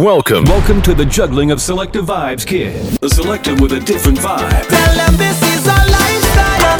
Welcome. 0.00 0.44
Welcome 0.44 0.82
to 0.82 0.94
the 0.94 1.04
juggling 1.04 1.50
of 1.50 1.60
Selective 1.60 2.06
Vibes 2.06 2.46
Kid. 2.46 2.78
The 3.02 3.10
selective 3.10 3.58
with 3.58 3.72
a 3.72 3.80
different 3.80 4.18
vibe. 4.18 4.46
Tell 4.70 4.94
them 4.94 5.18
this 5.18 5.34
is 5.42 5.66
a 5.66 5.74
lifestyle. 5.90 6.78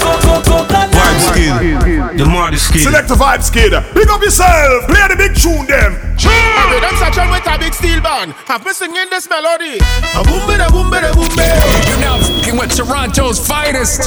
Vibes 0.95 1.35
Kid. 1.35 2.17
The 2.17 2.25
Martis 2.25 2.71
Kid. 2.71 2.83
Select 2.87 3.09
the 3.09 3.17
vibes, 3.17 3.53
kid. 3.53 3.75
Pick 3.99 4.07
up 4.07 4.23
yourself. 4.23 4.87
Play 4.87 5.03
the 5.11 5.19
big 5.19 5.35
tune, 5.35 5.67
them. 5.67 5.99
Every 6.23 6.79
them 6.79 6.95
such 7.03 7.19
with 7.19 7.51
a 7.51 7.59
big 7.59 7.75
steel 7.75 8.01
band. 8.01 8.31
Have 8.47 8.65
me 8.65 8.71
singing 8.73 9.11
this 9.11 9.29
melody. 9.29 9.83
A 10.15 10.23
boom 10.23 10.47
bada 10.47 10.71
boom 10.71 10.87
bada 10.87 11.11
boom. 11.11 11.35
You're 11.35 11.99
now 11.99 12.23
fucking 12.23 12.55
with 12.63 12.71
Toronto's 12.79 13.43
finest. 13.43 14.07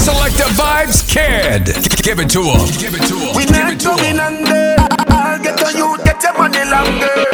Selective 0.00 0.56
Vibes 0.56 1.04
Kid. 1.04 1.68
Give 2.00 2.16
it 2.18 2.32
to 2.32 2.40
him. 2.40 2.64
Give 2.80 2.96
it 2.96 3.04
to 3.12 3.16
him. 3.20 3.36
We 3.36 3.44
Give 3.44 3.60
not 3.60 3.72
it 3.76 3.80
to 3.84 3.92
going 3.92 4.16
him. 4.16 4.24
under. 4.24 4.76
I'll 5.12 5.36
get 5.36 5.60
on 5.62 5.76
you, 5.76 6.00
get 6.02 6.22
your 6.22 6.32
money 6.32 6.64
longer. 6.64 7.31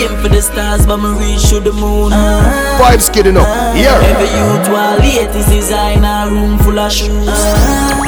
Aim 0.00 0.16
for 0.22 0.30
the 0.32 0.40
stars, 0.40 0.86
but 0.86 0.96
me 0.96 1.12
reach 1.20 1.50
to 1.50 1.60
the 1.60 1.72
moon. 1.72 2.08
Vibes, 2.80 3.12
kid, 3.12 3.26
enough. 3.26 3.44
Here. 3.76 3.92
Every 3.92 4.32
youth 4.32 4.72
while 4.72 4.96
latest 4.96 5.50
designer 5.50 6.32
room 6.32 6.56
full 6.58 6.78
of 6.78 6.90
shoes. 6.90 7.28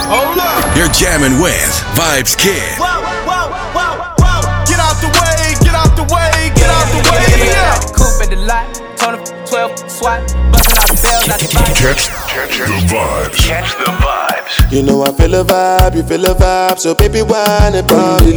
Hold 0.08 0.40
up. 0.40 0.72
You're 0.72 0.88
jamming 0.88 1.36
with 1.36 1.68
Vibes 1.92 2.32
Kid. 2.32 2.64
Whoa, 2.80 3.04
whoa, 3.28 3.52
whoa, 3.76 4.16
whoa. 4.24 4.64
Get 4.64 4.80
out 4.80 4.96
the 5.04 5.12
way, 5.20 5.52
get 5.60 5.76
out 5.76 5.92
the 5.92 6.08
way, 6.08 6.48
get 6.56 6.72
out 6.72 6.88
the 6.96 7.00
way. 7.12 7.28
Yeah. 7.44 7.76
Coupe 7.92 8.24
at 8.24 8.30
the 8.32 8.40
lot, 8.40 8.72
turn 8.96 9.20
up 9.20 9.28
12 9.44 9.90
SWAT, 9.92 10.24
busting 10.48 10.80
out 10.80 10.88
the 10.88 10.96
bells 10.96 11.28
out 11.28 11.40
the 11.44 11.52
body. 11.52 11.76
Catch, 11.76 12.08
catch 12.32 12.56
the 12.56 12.72
vibes. 12.88 13.36
Catch 13.36 13.76
the 13.76 13.92
vibes. 14.00 14.72
You 14.72 14.82
know 14.82 15.02
I 15.02 15.12
feel 15.12 15.34
a 15.34 15.44
vibe, 15.44 15.96
you 15.96 16.02
feel 16.02 16.24
a 16.24 16.34
vibe, 16.34 16.78
so 16.78 16.94
baby 16.94 17.20
whine 17.20 17.74
and 17.76 17.86
party 17.86 18.32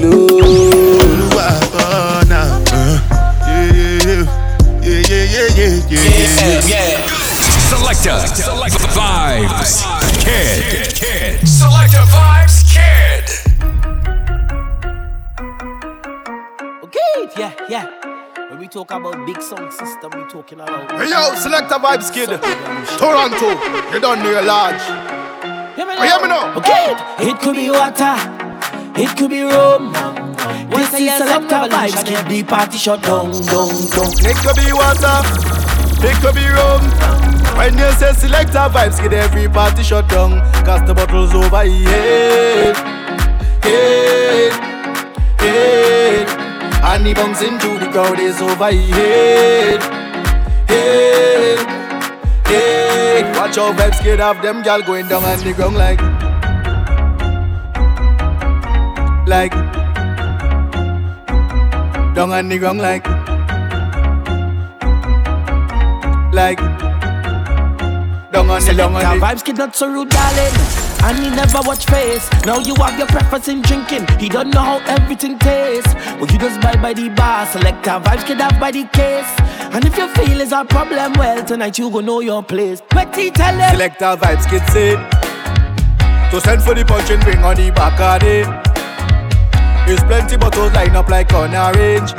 loose. 5.35 5.83
Selector. 7.69 8.19
Select 8.35 8.75
Vibes 8.95 9.83
Kid. 10.23 10.95
Kid. 10.95 11.47
Selector 11.47 12.03
Vibes 12.07 12.63
Kid. 12.71 13.25
Okay, 16.83 17.29
yeah, 17.37 17.53
yeah. 17.69 18.49
When 18.49 18.59
we 18.59 18.67
talk 18.67 18.91
about 18.91 19.25
big 19.25 19.41
sound 19.41 19.73
system, 19.73 20.11
we 20.15 20.23
talking 20.29 20.59
about. 20.59 20.91
Hey 20.91 21.09
yo, 21.09 21.35
select 21.35 21.71
a 21.71 21.75
vibes, 21.75 22.13
kid. 22.13 22.29
Toronto, 22.97 23.49
you 23.93 23.99
done 23.99 24.23
near 24.23 24.41
large. 24.41 24.81
Hear 25.75 25.85
me 25.85 25.95
Oh, 25.97 26.03
hear 26.03 26.21
me 26.21 26.27
now. 26.29 26.55
Okay, 26.57 26.95
it 27.29 27.39
could 27.39 27.55
be 27.55 27.69
water, 27.69 28.15
it 28.95 29.17
could 29.17 29.29
be 29.29 29.41
rum. 29.41 30.34
This 30.45 30.93
is 30.93 31.17
selector 31.17 31.65
vibes, 31.73 32.05
keep 32.05 32.27
the 32.27 32.43
party 32.43 32.77
shut 32.77 33.01
down, 33.01 33.31
down, 33.31 33.69
down. 33.89 34.11
It 34.21 34.37
could 34.45 34.55
be 34.61 34.71
water, 34.73 35.21
it 36.05 36.17
could 36.21 36.35
be 36.35 36.45
rum. 36.45 36.81
When 37.57 37.73
you 37.77 37.91
say 37.93 38.13
selector 38.13 38.69
vibes, 38.69 39.01
get 39.01 39.13
every 39.13 39.47
party 39.47 39.81
shut 39.81 40.07
down. 40.07 40.41
Cause 40.63 40.85
the 40.85 40.93
bottle's 40.93 41.33
over 41.33 41.63
here. 41.63 42.73
Hey, 43.63 44.51
hey. 45.39 46.25
And 46.83 47.05
the 47.05 47.13
bouncing 47.15 47.57
through 47.57 47.79
the 47.79 47.89
crowd 47.91 48.19
is 48.19 48.39
over 48.39 48.71
here. 48.71 49.79
Hey, 50.67 51.55
hey. 52.45 53.31
Watch 53.35 53.57
out, 53.57 53.75
vibes, 53.77 53.99
kid, 54.03 54.19
have 54.19 54.41
them 54.43 54.61
gal 54.61 54.83
going 54.83 55.07
down 55.07 55.23
on 55.23 55.39
the 55.39 55.53
ground 55.53 55.75
like. 55.75 56.01
Like. 59.27 59.84
Down 62.15 62.31
on 62.31 62.47
the 62.47 62.57
ground 62.57 62.79
like. 62.79 63.05
Like. 66.33 66.59
Down 68.31 68.49
on 68.49 68.55
the 68.55 68.61
Selector 68.61 69.19
vibes, 69.19 69.43
kid, 69.43 69.57
not 69.57 69.75
so 69.75 69.91
rude, 69.91 70.07
darling. 70.09 70.53
And 71.03 71.19
he 71.19 71.29
never 71.29 71.59
watch 71.65 71.85
face. 71.85 72.29
Now 72.45 72.59
you 72.59 72.73
have 72.75 72.97
your 72.97 73.07
preference 73.07 73.49
in 73.49 73.61
drinking. 73.61 74.07
He 74.17 74.29
don't 74.29 74.49
know 74.49 74.61
how 74.61 74.77
everything 74.87 75.37
tastes. 75.39 75.93
Well, 75.93 76.27
you 76.31 76.37
just 76.39 76.61
buy 76.61 76.77
by 76.77 76.93
the 76.93 77.09
bar. 77.09 77.47
Selector 77.47 77.99
vibes, 77.99 78.25
kid, 78.25 78.39
have 78.39 78.61
by 78.61 78.71
the 78.71 78.85
case. 78.85 79.27
And 79.75 79.83
if 79.83 79.97
you 79.97 80.07
feel 80.15 80.39
is 80.39 80.53
a 80.53 80.63
problem, 80.63 81.13
well, 81.13 81.43
tonight 81.43 81.77
you 81.77 81.91
go 81.91 81.99
know 81.99 82.21
your 82.21 82.41
place. 82.41 82.81
But 82.91 83.13
he 83.13 83.29
tell 83.29 83.53
him. 83.53 83.71
Selector 83.71 84.15
vibes, 84.15 84.49
kids 84.49 84.71
say. 84.71 84.95
To 86.31 86.39
send 86.39 86.63
for 86.63 86.73
the 86.73 86.85
punch 86.87 87.11
and 87.11 87.21
bring 87.21 87.39
on 87.39 87.57
the 87.57 87.71
back 87.71 87.99
of 87.99 88.25
it. 88.25 88.64
There's 89.85 90.03
plenty 90.03 90.35
bottles 90.37 90.73
line 90.73 90.95
up 90.95 91.09
like 91.09 91.31
on 91.33 91.53
a 91.53 91.71
range. 91.77 92.13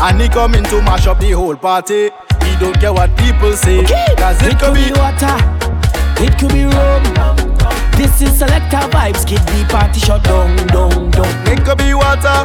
And 0.00 0.20
he 0.20 0.28
coming 0.28 0.64
to 0.64 0.82
mash 0.82 1.06
up 1.06 1.18
the 1.18 1.30
whole 1.30 1.56
party. 1.56 2.10
He 2.44 2.56
don't 2.60 2.78
care 2.78 2.92
what 2.92 3.16
people 3.16 3.52
say. 3.54 3.80
Okay. 3.80 4.14
Cause 4.18 4.42
it 4.42 4.58
could 4.58 4.74
be 4.74 4.92
water, 4.92 5.36
it 6.20 6.36
could 6.38 6.52
be 6.52 6.64
rum. 6.64 7.02
This 7.96 8.20
is 8.20 8.36
selector 8.36 8.84
vibes, 8.92 9.26
kid. 9.26 9.38
The 9.40 9.64
party 9.70 10.00
shut 10.00 10.22
down, 10.24 10.54
down, 10.66 11.10
down. 11.10 11.48
It 11.48 11.64
could 11.64 11.78
be 11.78 11.94
water, 11.94 12.44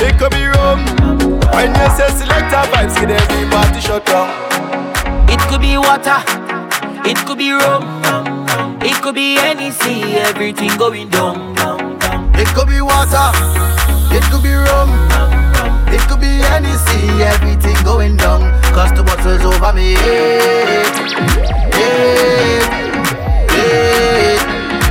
it 0.00 0.16
could 0.18 0.32
be 0.32 0.46
rum. 0.46 0.80
When 1.52 1.74
you 1.74 1.88
say 1.92 2.08
selector 2.16 2.64
vibes, 2.72 2.94
get 2.98 3.10
every 3.10 3.50
party 3.50 3.80
shut 3.80 4.06
down. 4.06 4.30
It 5.28 5.40
could 5.50 5.60
be 5.60 5.76
water, 5.76 6.22
it 7.04 7.18
could 7.26 7.36
be 7.38 7.52
rum, 7.52 7.82
it 8.80 8.96
could 9.02 9.14
be 9.14 9.36
any 9.38 9.70
sea. 9.72 10.16
Everything 10.16 10.74
going 10.78 11.10
down. 11.10 11.49
It 12.40 12.48
could 12.54 12.68
be 12.68 12.80
water, 12.80 13.30
it 14.16 14.22
could 14.32 14.42
be 14.42 14.54
rum, 14.54 14.90
it 15.92 16.00
could 16.08 16.20
be 16.20 16.40
any 16.56 16.72
sea. 16.88 17.22
Everything 17.22 17.76
going 17.84 18.16
down, 18.16 18.40
cause 18.72 18.92
the 18.96 19.02
bottle's 19.04 19.44
over 19.44 19.72
me. 19.74 19.94
Hey, 21.76 22.60
hey, 23.52 24.38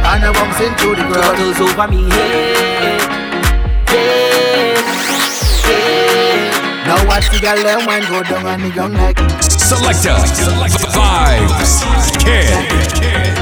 and 0.05 0.25
I'm 0.25 0.33
bouncing 0.33 0.75
through 0.77 0.95
the 0.95 1.01
crowd. 1.09 1.37
Bottles 1.37 1.59
over 1.59 1.87
me 1.87 2.07
head, 2.11 3.01
head, 3.89 4.77
head. 5.65 6.53
Now 6.85 7.01
watch 7.07 7.29
the 7.31 7.39
girl 7.41 7.57
them 7.57 7.85
wine 7.87 8.05
go 8.13 8.21
down 8.21 8.45
on 8.45 8.61
the 8.61 8.69
ground 8.69 8.93
like. 8.93 9.17
Selector. 9.69 10.17
Select 10.25 10.77
Vibes 10.93 11.73
Kid. 12.23 12.67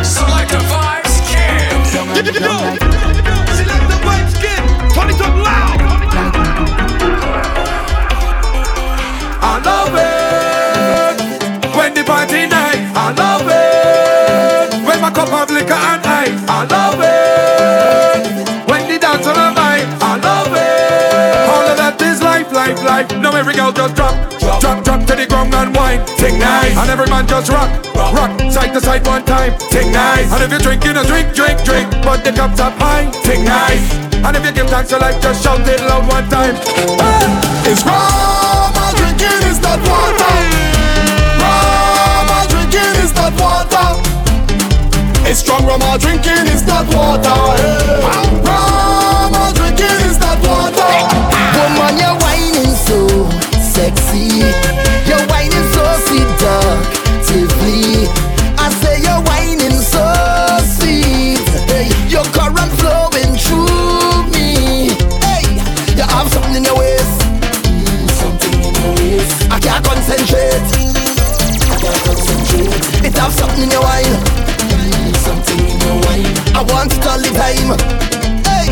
Selector 0.05 0.61
Vibes 0.71 1.15
Kid. 1.27 3.26
I 9.57 9.59
love 9.65 9.89
it 9.89 11.17
when 11.73 11.89
the 11.97 12.03
party 12.05 12.45
night. 12.45 12.77
I 12.93 13.09
love 13.17 13.49
it 13.49 14.85
when 14.85 15.01
my 15.01 15.09
cup 15.09 15.33
of 15.33 15.49
liquor 15.49 15.73
and 15.73 16.05
ice. 16.05 16.37
I 16.45 16.61
love 16.69 17.01
it 17.01 18.69
when 18.69 18.85
the 18.85 19.01
dance 19.01 19.25
on 19.25 19.33
a 19.33 19.49
vibe. 19.57 19.89
I 19.97 20.21
love 20.21 20.53
it. 20.53 21.49
All 21.49 21.65
of 21.65 21.77
that 21.81 21.97
is 22.05 22.21
life, 22.21 22.53
life, 22.53 22.77
life. 22.85 23.09
Now 23.17 23.33
every 23.33 23.57
girl 23.57 23.73
just 23.73 23.97
drop, 23.97 24.13
drop, 24.61 24.85
drop, 24.85 25.01
to 25.09 25.17
the 25.17 25.25
ground 25.25 25.49
and 25.57 25.73
wine. 25.73 26.05
Ting 26.21 26.37
nice, 26.37 26.77
and 26.77 26.93
every 26.93 27.09
man 27.09 27.25
just 27.25 27.49
rock, 27.49 27.73
rock, 28.13 28.29
side 28.53 28.77
to 28.77 28.79
side 28.79 29.01
one 29.09 29.25
time. 29.25 29.57
Ting 29.73 29.89
nice, 29.89 30.29
and 30.37 30.45
if 30.45 30.53
you're 30.53 30.61
drinking 30.61 31.01
a 31.01 31.03
drink, 31.09 31.33
drink, 31.33 31.57
drink, 31.65 31.89
but 32.05 32.21
the 32.21 32.29
cups 32.29 32.61
up 32.61 32.77
high. 32.77 33.09
Ting 33.25 33.41
nice, 33.41 33.89
and 34.21 34.37
if 34.37 34.45
you 34.45 34.53
give 34.53 34.69
thanks 34.69 34.93
to 34.93 35.01
life, 35.01 35.17
just 35.17 35.41
shout 35.41 35.65
it 35.65 35.81
loud 35.81 36.05
one 36.05 36.29
time. 36.29 36.53
It's 37.65 37.81
I'm 37.81 38.76
drinking 39.17 39.49
is 39.49 39.59
not 39.61 39.79
water. 39.79 40.33
Rum, 41.41 42.29
I'm 42.29 42.47
drinking 42.47 42.95
is 43.03 43.13
not 43.15 43.33
water. 43.39 43.87
It's 45.29 45.39
strong 45.39 45.65
rum, 45.65 45.81
I'm 45.81 45.99
drinking 45.99 46.47
is 46.53 46.65
not 46.65 46.85
water. 46.93 47.29
Rum, 48.45 49.33
I'm 49.33 49.53
drinking 49.53 49.99
is 50.09 50.19
not 50.19 50.39
water. 50.45 50.91
Woman, 51.57 51.97
you're 51.97 52.17
whining 52.21 52.75
so 52.75 53.29
sexy. 53.59 54.76
In 73.67 73.71
your 73.75 73.83
wine. 73.83 74.15
Mm, 74.71 75.11
something 75.27 75.59
in 75.59 75.79
your. 75.83 75.99
I 76.55 76.63
want 76.71 76.95
it 76.95 77.03
all 77.03 77.19
the 77.19 77.31
time. 77.35 77.75
Hey, 78.47 78.71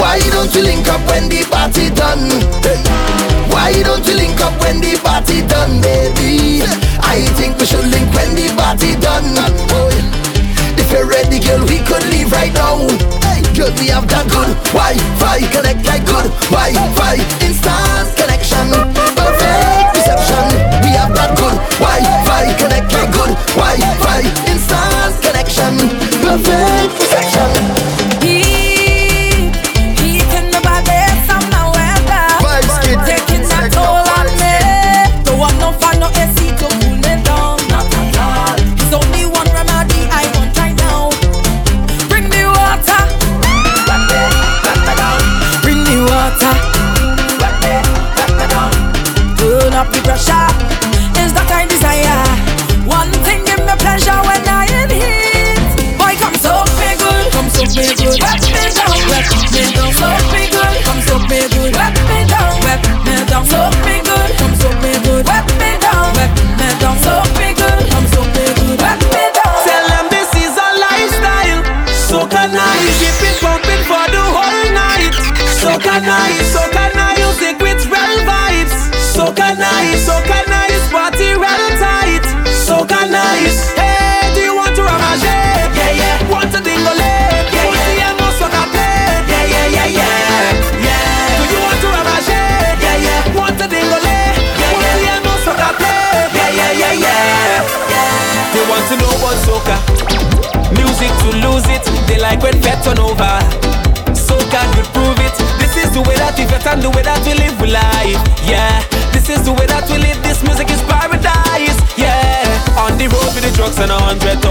why 0.00 0.18
don't 0.32 0.52
you 0.54 0.62
link 0.62 0.88
up 0.88 1.00
when 1.06 1.28
the 1.28 1.44
party 1.52 1.90
done? 1.92 2.24
Why 3.52 3.72
don't 3.84 4.06
you 4.08 4.16
link 4.16 4.40
up 4.40 4.56
when 4.60 4.80
the 4.80 4.96
party 5.04 5.44
done, 5.46 5.80
baby? 5.84 6.64
I 7.04 7.20
think 7.36 7.58
we 7.58 7.66
should 7.66 7.84
link 7.84 8.08
when 8.16 8.34
the 8.34 8.48
party 8.56 8.96
done. 8.96 9.36
If 10.80 10.90
you're 10.90 11.06
ready, 11.06 11.38
girl, 11.38 11.60
we 11.68 11.78
could 11.84 12.04
leave 12.08 12.32
right 12.32 12.52
now. 12.54 12.88
Girl, 13.54 13.70
we 13.78 13.92
have 13.92 14.08
got 14.08 14.24
good 14.26 14.56
Wi-Fi, 14.72 15.38
connect 15.52 15.84
like 15.86 16.04
good 16.06 16.32
Wi-Fi, 16.50 17.16
instant 17.44 18.08
connection. 18.16 18.93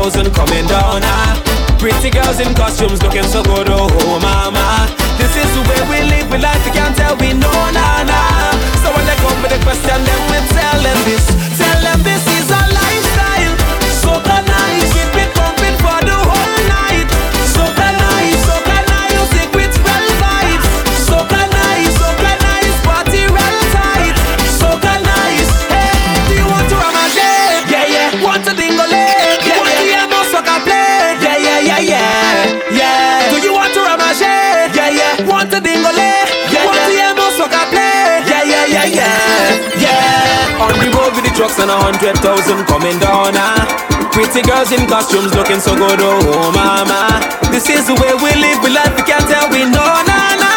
Thousand 0.03 0.33
coming 0.33 0.67
down. 0.67 1.00
Ah. 1.03 1.31
Pretty 1.79 2.09
girls 2.09 2.39
in 2.39 2.53
costumes 2.55 3.01
looking 3.03 3.23
so 3.23 3.41
good, 3.44 3.69
oh, 3.69 3.88
oh 3.88 4.19
mama. 4.19 4.91
This 5.17 5.31
is 5.35 5.47
the 5.55 5.63
way 5.63 5.79
we 5.88 6.09
live 6.11 6.27
we 6.29 6.38
life. 6.39 6.59
You 6.65 6.73
can't 6.73 6.95
tell 6.95 7.15
we 7.15 7.31
know, 7.31 7.59
nah, 7.71 8.03
nah. 8.03 8.51
So 8.83 8.91
when 8.91 9.05
they 9.07 9.15
come 9.23 9.39
with 9.41 9.55
a 9.55 9.59
question, 9.63 10.03
then 10.03 10.21
we. 10.27 10.33
Tell 10.53 10.81
them 10.83 11.00
this 11.05 11.52
road 41.53 41.59
trucks 41.59 41.59
and 41.59 41.71
a 41.71 41.77
hundred 41.77 42.17
thousand 42.21 42.65
coming 42.65 43.00
down. 43.00 43.33
Ah. 43.35 44.09
Pretty 44.11 44.41
girls 44.41 44.71
in 44.71 44.88
costumes 44.88 45.33
looking 45.35 45.59
so 45.59 45.75
good, 45.75 46.00
oh 46.01 46.51
mama. 46.53 47.19
This 47.51 47.69
is 47.69 47.88
the 47.88 47.94
way 47.95 48.13
we 48.13 48.33
live, 48.39 48.61
we 48.63 48.69
life, 48.69 48.95
we 48.95 49.03
can't 49.03 49.25
tell 49.27 49.50
we 49.50 49.65
know, 49.65 50.03
nah, 50.05 50.35
nah. 50.41 50.53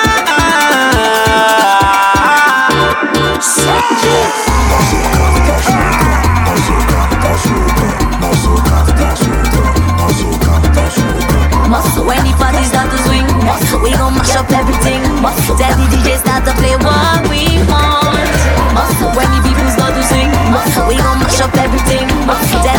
Muscle 11.67 12.07
when 12.07 12.23
the 12.25 12.33
party 12.39 12.63
start 12.65 12.91
to 12.91 12.99
swing. 13.05 13.27
Muscle 13.45 13.81
we 13.83 13.91
gon' 13.91 14.15
mash 14.15 14.37
up 14.37 14.51
everything. 14.53 15.03
Muscle 15.21 15.57
tell 15.57 15.77
the 15.77 15.85
DJ 15.91 16.17
start 16.19 16.45
to 16.45 16.53
play 16.57 16.77
what 16.77 17.29
we 17.29 17.59
want. 17.67 18.31
Muscle 18.73 19.11
when 19.17 19.29
the 19.35 19.41
people 19.43 19.76
we 20.89 20.97
gon' 20.97 21.19
mash 21.19 21.41
up 21.41 21.55
everything. 21.57 22.76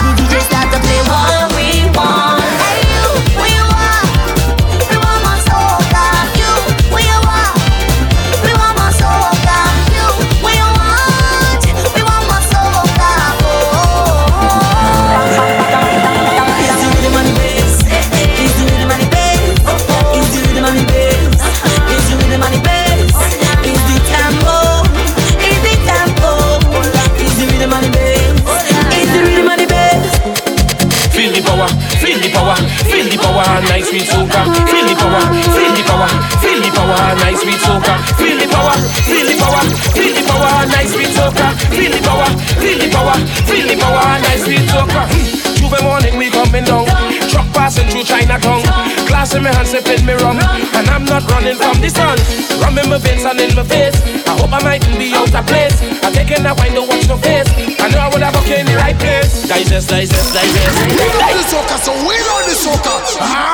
Sipping 49.77 50.05
me 50.05 50.13
rum, 50.13 50.37
and 50.39 50.87
I'm 50.89 51.05
not 51.05 51.29
running 51.29 51.55
from 51.55 51.79
the 51.81 51.89
sun. 51.89 52.17
Rum 52.61 52.77
in 52.77 52.89
my 52.89 52.97
veins 52.97 53.25
and 53.25 53.39
in 53.39 53.55
my 53.55 53.63
face. 53.63 53.95
I 54.25 54.37
hope 54.39 54.51
I 54.51 54.61
mightn't 54.63 54.97
be 54.97 55.13
out 55.13 55.33
of 55.33 55.45
place. 55.45 55.81
I'm 56.03 56.13
taking 56.13 56.45
a 56.45 56.53
wine, 56.55 56.73
don't 56.73 56.87
watch 56.87 57.07
no 57.07 57.17
face. 57.17 57.47
I 57.79 57.89
know 57.89 57.99
I 57.99 58.09
would 58.09 58.21
have 58.21 58.35
okay 58.41 58.61
in 58.61 58.65
the 58.65 58.75
right 58.75 58.97
place. 58.97 59.47
Digest, 59.47 59.89
digest, 59.89 60.33
digest. 60.33 60.77
We 60.89 61.05
know 61.21 61.31
the 61.37 61.43
soca, 61.51 61.77
so 61.77 61.93
we 61.93 62.17
know 62.25 62.39
the 62.49 62.55
soca. 62.57 62.95
Ah! 63.21 63.53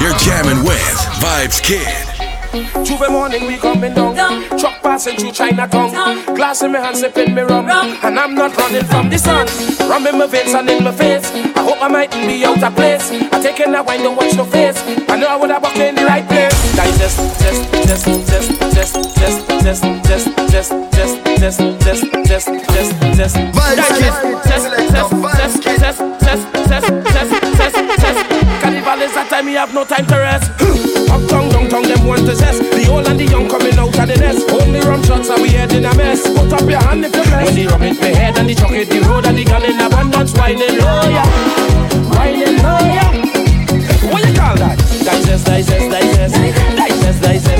You're 0.00 0.18
jamming 0.18 0.64
with 0.64 0.98
Vibes 1.22 1.62
Kid. 1.62 2.21
Tuesday 2.84 3.08
morning 3.08 3.46
we 3.46 3.56
coming 3.58 3.94
down, 3.94 4.14
truck 4.58 4.82
passing 4.82 5.16
through 5.16 5.32
Chinatown. 5.32 5.90
Glass 6.34 6.62
in 6.62 6.72
my 6.72 6.80
hand, 6.80 6.96
sipping 6.96 7.34
me 7.34 7.42
rum, 7.42 7.68
and 7.70 8.18
I'm 8.18 8.34
not 8.34 8.56
running 8.56 8.84
from 8.84 9.08
the 9.08 9.18
sun. 9.18 9.46
Rum 9.88 10.06
in 10.06 10.18
my 10.18 10.26
veins 10.26 10.52
and 10.52 10.68
in 10.68 10.82
my 10.82 10.90
face. 10.92 11.30
I 11.56 11.62
hope 11.62 11.80
I 11.80 11.88
mightn't 11.88 12.26
be 12.26 12.44
out 12.44 12.62
of 12.62 12.74
place. 12.74 13.10
I 13.32 13.40
taking 13.40 13.72
that 13.72 13.86
wine, 13.86 14.00
don't 14.00 14.16
watch 14.16 14.34
no 14.36 14.44
face. 14.44 14.82
I 15.08 15.16
know 15.16 15.28
I 15.28 15.36
would 15.36 15.50
have 15.50 15.62
walked 15.62 15.78
in 15.78 15.94
the 15.94 16.04
right 16.04 16.26
place. 16.26 16.52
Digest, 16.74 17.18
test, 17.38 17.72
test, 17.86 18.04
test, 18.04 18.50
test, 18.74 18.94
test, 19.14 19.42
test, 19.62 19.82
test, 20.02 20.32
test, 20.50 20.70
test, 20.90 21.20
test, 21.38 21.58
test, 21.86 22.02
test, 22.26 22.46
test, 22.66 23.00
test. 23.14 23.36
Digest, 23.76 24.22
test, 24.42 24.42
test, 24.44 24.66
test, 24.90 25.10
test, 25.10 25.41
time, 29.42 29.46
we 29.46 29.54
have 29.54 29.74
no 29.74 29.84
time 29.84 30.06
to 30.06 30.16
rest. 30.16 30.50
Uptown, 31.10 31.48
downtown, 31.50 31.82
them 31.82 32.06
want 32.06 32.26
to 32.26 32.34
zest. 32.34 32.62
The 32.62 32.88
old 32.90 33.06
and 33.06 33.18
the 33.18 33.24
young 33.24 33.48
coming 33.48 33.76
out 33.78 33.98
of 33.98 34.08
the 34.08 34.16
nest. 34.16 34.50
Only 34.50 34.80
rum 34.80 35.02
shots 35.04 35.28
and 35.28 35.42
we 35.42 35.50
head 35.50 35.72
in 35.72 35.84
a 35.84 35.94
mess. 35.94 36.22
Put 36.22 36.52
up 36.52 36.68
your 36.68 36.82
hand 36.82 37.04
if 37.04 37.14
you're 37.14 37.24
blessed. 37.24 37.46
When 37.46 37.54
the 37.54 37.66
rum 37.66 37.80
hit 37.82 38.00
my 38.00 38.06
head 38.06 38.38
and 38.38 38.48
the 38.48 38.54
chocolate, 38.54 38.88
the 38.88 39.00
road 39.00 39.26
and 39.26 39.38
the 39.38 39.44
gun 39.44 39.64
in 39.64 39.80
abundance, 39.80 40.32
whining 40.34 40.78
low, 40.78 41.08
yeah. 41.10 41.26
Whining 42.16 42.56
low, 42.62 42.82
yeah. 42.96 43.12
What 44.10 44.26
you 44.26 44.34
call 44.34 44.56
that? 44.56 44.78
Digest, 45.04 45.46
digest. 45.46 45.90
Digest, 45.90 46.34
digest, 46.76 47.22
digest. 47.22 47.51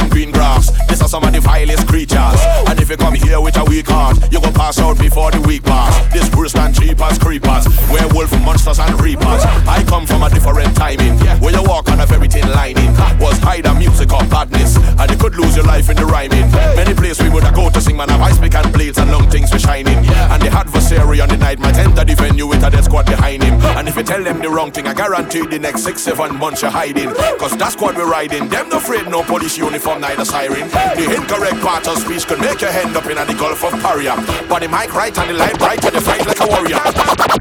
And 0.00 0.10
green 0.10 0.30
grass. 0.30 0.70
These 0.88 1.02
are 1.02 1.08
some 1.08 1.24
of 1.24 1.32
the 1.32 1.40
vilest 1.40 1.86
creatures. 1.86 2.40
And 2.68 2.77
if 2.88 2.98
you 2.98 3.04
come 3.04 3.16
here 3.16 3.38
with 3.38 3.54
a 3.58 3.64
weak 3.64 3.86
heart, 3.86 4.16
you 4.32 4.40
go 4.40 4.50
pass 4.50 4.78
out 4.78 4.98
before 4.98 5.30
the 5.30 5.42
week 5.42 5.62
pass. 5.62 5.92
This 6.10 6.24
worse 6.34 6.54
than 6.54 6.72
cheapers, 6.72 7.18
creepers, 7.18 7.68
werewolf 7.92 8.32
monsters 8.40 8.78
and 8.78 8.98
reapers. 8.98 9.44
I 9.68 9.84
come 9.86 10.06
from 10.06 10.22
a 10.22 10.30
different 10.30 10.74
timing, 10.74 11.20
where 11.38 11.52
you 11.52 11.62
walk 11.64 11.90
on 11.90 12.00
a 12.00 12.06
very 12.06 12.28
thin 12.28 12.48
lining. 12.48 12.88
Was 13.20 13.36
high 13.44 13.60
the 13.60 13.74
music 13.74 14.10
of 14.14 14.24
badness, 14.30 14.78
and 14.78 15.10
you 15.10 15.18
could 15.18 15.36
lose 15.36 15.54
your 15.54 15.66
life 15.66 15.90
in 15.90 15.96
the 15.96 16.06
rhyming. 16.06 16.50
Many 16.80 16.94
places 16.94 17.22
we 17.22 17.28
would 17.28 17.44
have 17.44 17.54
go 17.54 17.68
to 17.68 17.78
sing, 17.78 17.94
man, 17.94 18.08
have 18.08 18.22
ice 18.22 18.38
pick 18.38 18.54
and 18.54 18.72
blades 18.72 18.96
and 18.96 19.12
long 19.12 19.28
things 19.28 19.50
for 19.50 19.58
shining. 19.58 19.98
And 20.32 20.40
the 20.40 20.48
adversary 20.48 21.20
on 21.20 21.28
the 21.28 21.36
night 21.36 21.58
might 21.58 21.76
enter 21.76 22.06
the 22.06 22.14
venue 22.14 22.46
with 22.46 22.64
a 22.64 22.70
dead 22.70 22.84
squad 22.84 23.04
behind 23.04 23.42
him. 23.42 23.60
And 23.76 23.86
if 23.86 23.96
you 23.96 24.02
tell 24.02 24.24
them 24.24 24.40
the 24.40 24.48
wrong 24.48 24.72
thing, 24.72 24.86
I 24.86 24.94
guarantee 24.94 25.44
the 25.44 25.58
next 25.58 25.84
six, 25.84 26.00
seven 26.00 26.38
months 26.38 26.62
you're 26.62 26.70
hiding. 26.70 27.12
Cause 27.36 27.54
that's 27.58 27.76
what 27.76 27.96
we're 27.96 28.08
riding. 28.10 28.48
Them 28.48 28.70
no 28.70 28.78
afraid, 28.78 29.06
no 29.08 29.22
police 29.24 29.58
uniform, 29.58 30.00
neither 30.00 30.24
siren. 30.24 30.70
The 30.96 31.04
incorrect 31.14 31.60
part 31.60 31.86
of 31.86 31.98
speech 31.98 32.26
could 32.26 32.40
make 32.40 32.62
your 32.62 32.70
head 32.70 32.77
end 32.78 32.96
up 32.96 33.06
in 33.06 33.18
the 33.18 33.34
Gulf 33.34 33.64
of 33.64 33.74
Paria. 33.82 34.14
But 34.48 34.62
the 34.62 34.68
mic 34.68 34.94
right 34.94 35.16
and 35.18 35.30
the 35.30 35.34
line 35.34 35.58
right 35.58 35.82
and 35.82 35.94
the 35.94 36.00
fight 36.00 36.24
like 36.26 36.38
a 36.40 36.46
warrior. 36.46 36.78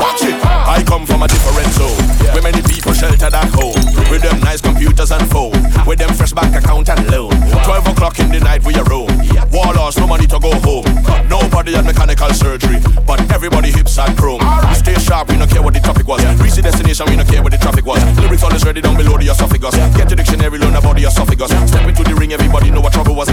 Watch 0.01 0.25
it. 0.25 0.37
I 0.65 0.83
come 0.85 1.05
from 1.05 1.21
a 1.21 1.27
different 1.27 1.71
zone. 1.77 2.01
Where 2.33 2.41
many 2.41 2.61
people 2.65 2.93
sheltered 2.93 3.33
at 3.33 3.49
home. 3.53 3.77
With 4.09 4.21
them 4.21 4.39
nice 4.41 4.61
computers 4.61 5.11
and 5.11 5.25
phone. 5.29 5.53
With 5.85 5.99
them 5.99 6.13
fresh 6.13 6.33
bank 6.33 6.55
account 6.55 6.89
and 6.89 7.05
loan. 7.11 7.33
12 7.63 7.87
o'clock 7.93 8.19
in 8.19 8.29
the 8.29 8.39
night 8.39 8.65
we 8.65 8.73
are 8.75 8.85
roam. 8.85 9.09
Warlords, 9.53 9.97
no 9.97 10.07
money 10.07 10.25
to 10.27 10.39
go 10.39 10.51
home. 10.65 10.85
Nobody 11.29 11.73
had 11.73 11.85
mechanical 11.85 12.33
surgery. 12.33 12.81
But 13.05 13.21
everybody 13.31 13.69
hips 13.71 13.97
are 13.97 14.13
chrome. 14.15 14.41
We 14.69 14.75
stay 14.75 14.97
sharp, 14.97 15.29
we 15.29 15.37
don't 15.37 15.49
care 15.49 15.61
what 15.61 15.73
the 15.73 15.79
topic 15.79 16.07
was. 16.07 16.23
Reach 16.41 16.55
the 16.55 16.61
destination, 16.61 17.05
we 17.09 17.15
don't 17.15 17.29
care 17.29 17.43
what 17.43 17.51
the 17.51 17.61
traffic 17.61 17.85
was. 17.85 18.01
Lyrics 18.17 18.43
always 18.43 18.65
ready 18.65 18.81
down 18.81 18.97
below 18.97 19.17
the 19.17 19.29
esophagus. 19.29 19.75
Get 19.95 20.09
your 20.09 20.17
dictionary, 20.17 20.57
learn 20.57 20.75
about 20.75 20.95
the 20.95 21.05
esophagus. 21.05 21.51
Step 21.69 21.87
into 21.87 22.03
the 22.03 22.15
ring, 22.15 22.33
everybody 22.33 22.71
know 22.71 22.81
what 22.81 22.93
trouble 22.93 23.15
was. 23.15 23.29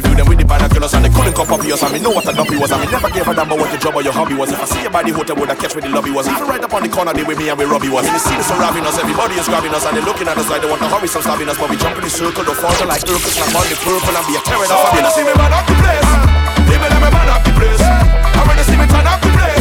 the 0.00 0.08
view, 0.08 0.16
then 0.16 0.26
with 0.28 0.38
the 0.40 0.46
binoculars 0.48 0.92
and 0.94 1.04
they 1.04 1.12
couldn't 1.12 1.36
cop 1.36 1.52
up 1.52 1.62
yours. 1.64 1.82
I 1.82 1.92
mean, 1.92 2.02
know 2.02 2.10
what 2.10 2.24
a 2.28 2.32
dumpy 2.32 2.56
was. 2.56 2.72
I 2.72 2.80
mean, 2.80 2.90
never 2.90 3.10
gave 3.10 3.28
a 3.28 3.32
damn 3.34 3.46
about 3.46 3.58
what 3.60 3.70
your 3.70 3.80
job 3.80 3.94
or 3.96 4.02
your 4.02 4.12
hobby 4.12 4.34
was. 4.34 4.50
If 4.52 4.60
I 4.60 4.66
see 4.66 4.82
you 4.82 4.90
by 4.90 5.02
the 5.04 5.12
hotel, 5.12 5.36
would 5.36 5.50
I 5.50 5.56
catch 5.56 5.74
where 5.74 5.84
the 5.84 5.92
lobby 5.92 6.10
was? 6.10 6.26
Even 6.28 6.46
right 6.48 6.62
up 6.62 6.72
on 6.72 6.82
the 6.82 6.90
corner, 6.90 7.12
they 7.12 7.24
with 7.24 7.38
me 7.38 7.48
and 7.48 7.58
we 7.58 7.64
Robbie 7.64 7.92
was. 7.92 8.06
And 8.06 8.14
they 8.14 8.22
see 8.22 8.36
the 8.36 8.44
surrounding 8.44 8.84
us, 8.86 8.96
everybody 8.98 9.36
is 9.36 9.46
grabbing 9.46 9.74
us 9.74 9.84
and 9.84 9.96
they 9.96 10.04
looking 10.04 10.28
at 10.28 10.36
us 10.36 10.48
like 10.48 10.62
they 10.62 10.70
want 10.70 10.80
to 10.82 10.88
hurry 10.88 11.08
some 11.08 11.22
stabbing 11.22 11.48
us. 11.48 11.58
But 11.58 11.70
we 11.70 11.76
jump 11.76 11.96
in 11.96 12.04
the 12.04 12.12
circle, 12.12 12.44
the 12.44 12.54
falter 12.56 12.86
like 12.86 13.04
Urkel, 13.04 13.32
like 13.36 13.54
on 13.54 13.66
the 13.68 13.76
purple 13.80 14.16
and 14.16 14.26
be 14.26 14.34
a 14.36 14.42
tearing. 14.42 14.70
I'm 14.70 14.96
gonna 14.96 15.12
see 15.12 15.24
me 15.24 15.34
man 15.36 15.52
up 15.52 15.64
the 15.68 15.76
place. 15.76 16.10
They 16.68 16.78
me 16.80 16.88
me 16.88 17.08
man 17.10 17.28
up 17.28 17.42
the 17.44 17.52
place. 17.52 17.82
I'm 17.84 18.46
gonna 18.48 18.64
see 18.64 18.78
me 18.78 18.86
turn 18.88 19.06
up 19.06 19.20
the 19.20 19.30
place. 19.36 19.59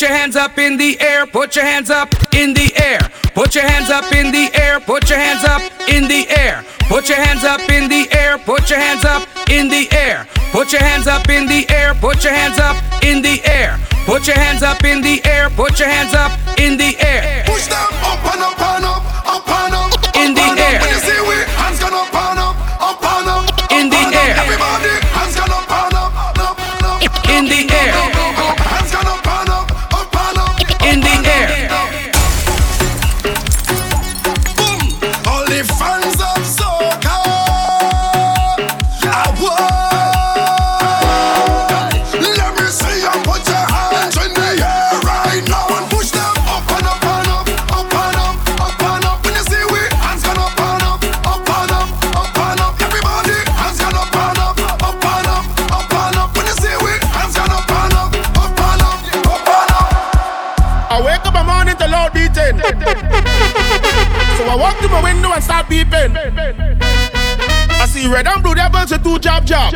Put 0.00 0.08
your 0.08 0.16
hands 0.16 0.34
up 0.34 0.56
in 0.56 0.78
the 0.78 0.98
air, 0.98 1.26
put 1.26 1.54
your 1.54 1.64
hands 1.66 1.90
up 1.90 2.08
in 2.32 2.54
the 2.54 2.72
air. 2.74 3.00
Put 3.34 3.54
your 3.54 3.64
hands 3.64 3.90
up 3.90 4.10
in 4.14 4.32
the 4.32 4.48
air, 4.54 4.80
put 4.80 5.10
your 5.10 5.18
hands 5.18 5.44
up 5.44 5.60
in 5.90 6.08
the 6.08 6.26
air. 6.30 6.64
Put 6.88 7.10
your 7.10 7.18
hands 7.18 7.44
up 7.44 7.60
in 7.68 7.86
the 7.86 8.08
air, 8.10 8.38
put 8.38 8.70
your 8.70 8.78
hands 8.78 9.04
up 9.04 9.28
in 9.50 9.68
the 9.68 9.92
air. 9.92 10.26
Put 10.52 10.72
your 10.72 10.80
hands 10.80 11.06
up 11.06 11.28
in 11.28 11.46
the 11.46 11.68
air, 11.68 11.92
put 11.92 12.24
your 12.24 12.32
hands 12.32 12.58
up 12.58 12.76
in 13.04 13.20
the 13.20 13.44
air. 13.44 13.78
Put 14.06 14.26
your 14.26 14.36
hands 14.36 14.62
up 14.62 14.82
in 14.84 15.02
the 15.02 15.22
air, 15.22 15.50
put 15.50 15.78
your 15.78 15.88
hands 15.88 16.14
up 16.14 16.32
in 16.58 16.78
the 16.78 16.96
air. 16.98 17.44
Push 17.44 17.66
them 17.66 17.86
up 18.00 18.39
red 68.10 68.26
and 68.26 68.42
blue 68.42 68.54
devils 68.54 68.92
a 68.92 68.98
two 68.98 69.18
job 69.18 69.46
job. 69.46 69.72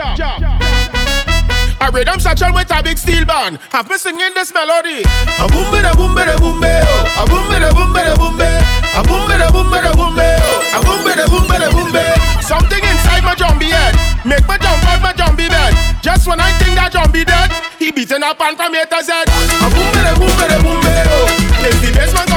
I 1.81 1.91
read 1.93 2.07
them 2.09 2.19
satchel 2.19 2.53
with 2.55 2.71
a 2.73 2.83
big 2.83 2.99
steel 2.99 3.25
band. 3.25 3.59
Have 3.71 3.89
me 3.91 3.97
singing 3.99 4.33
this 4.35 4.53
melody. 4.55 5.05
A 5.39 5.47
boom 5.53 5.69
bada 5.69 5.93
boom 5.95 6.17
bada 6.17 6.39
boom 6.41 6.59
be 6.61 6.67
oh. 6.67 7.21
A 7.21 7.23
boom 7.29 7.45
bada 7.47 7.71
boom 7.77 7.93
bada 7.93 8.17
boom 8.17 8.35
be. 8.41 8.49
A 8.97 9.01
boom 9.05 9.23
bada 9.29 9.53
boom 9.53 9.69
bada 9.69 9.93
boom 9.93 10.15
be 10.17 10.25
oh. 10.25 10.75
A 10.75 10.79
boom 10.81 11.01
bada 11.05 11.25
boom 11.29 11.45
bada 11.45 11.69
boom 11.71 11.93
be. 11.93 12.03
Something 12.41 12.83
inside 12.89 13.23
my 13.23 13.35
jumbie 13.37 13.69
head 13.69 13.95
make 14.25 14.47
me 14.49 14.57
jump 14.59 14.81
out 14.89 15.01
my 15.03 15.13
jumbie 15.13 15.49
bed. 15.49 15.77
Just 16.01 16.27
when 16.27 16.41
I 16.41 16.57
think 16.57 16.75
that 16.81 16.93
jumbie 16.93 17.27
dead, 17.27 17.53
he 17.79 17.93
beaten 17.93 18.23
up 18.25 18.41
and 18.41 18.57
from 18.57 18.75
A 18.75 18.83
to 18.89 18.99
Z. 19.05 19.13
A 19.13 19.69
boom 19.69 19.89
bada 19.93 20.13
boom 20.17 20.33
bada 20.41 20.57
boom 20.65 20.81
be 20.81 20.89
oh. 20.89 21.29
If 21.69 21.77
the 21.85 21.93
basement 21.93 22.33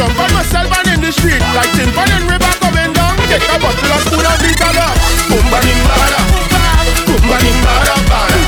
jump 0.00 0.18
on 0.18 0.32
myself 0.32 0.72
and 0.78 0.88
in 0.96 1.00
the 1.04 1.12
street 1.12 1.42
Like 1.52 1.72
tin 1.76 1.92
pan 1.92 2.08
and 2.16 2.24
river 2.24 2.52
coming 2.64 2.92
down. 2.96 3.16
Take 3.28 3.44
a 3.44 3.56
bottle 3.60 3.92
of 3.92 4.00
and 4.08 4.40
beat 4.40 4.60
a 4.64 4.70
lot 4.72 4.96
Boom 5.28 5.44
ba 5.52 5.58
ding 5.60 5.82
ba 5.84 6.04
da. 6.12 6.20
Boom 7.06 7.22
ba 7.28 7.36
ding 7.42 7.60
ba 7.64 7.74
da 7.84 7.96
ba. 8.08 8.20
da 8.32 8.39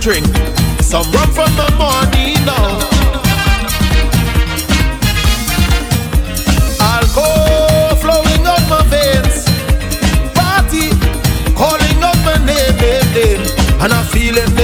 drink 0.00 0.24
some 0.80 1.04
rum 1.12 1.28
from 1.30 1.54
the 1.56 1.68
morning 1.76 2.34
now. 2.46 2.78
Alcohol 6.80 7.96
flowing 7.96 8.46
out 8.46 8.64
my 8.70 8.82
veins, 8.88 9.44
party 10.34 10.88
calling 11.54 12.02
out 12.02 12.16
my 12.24 12.38
name, 12.46 12.76
name, 12.78 13.12
name, 13.12 13.46
and 13.82 13.92
I'm 13.92 14.06
feeling. 14.06 14.59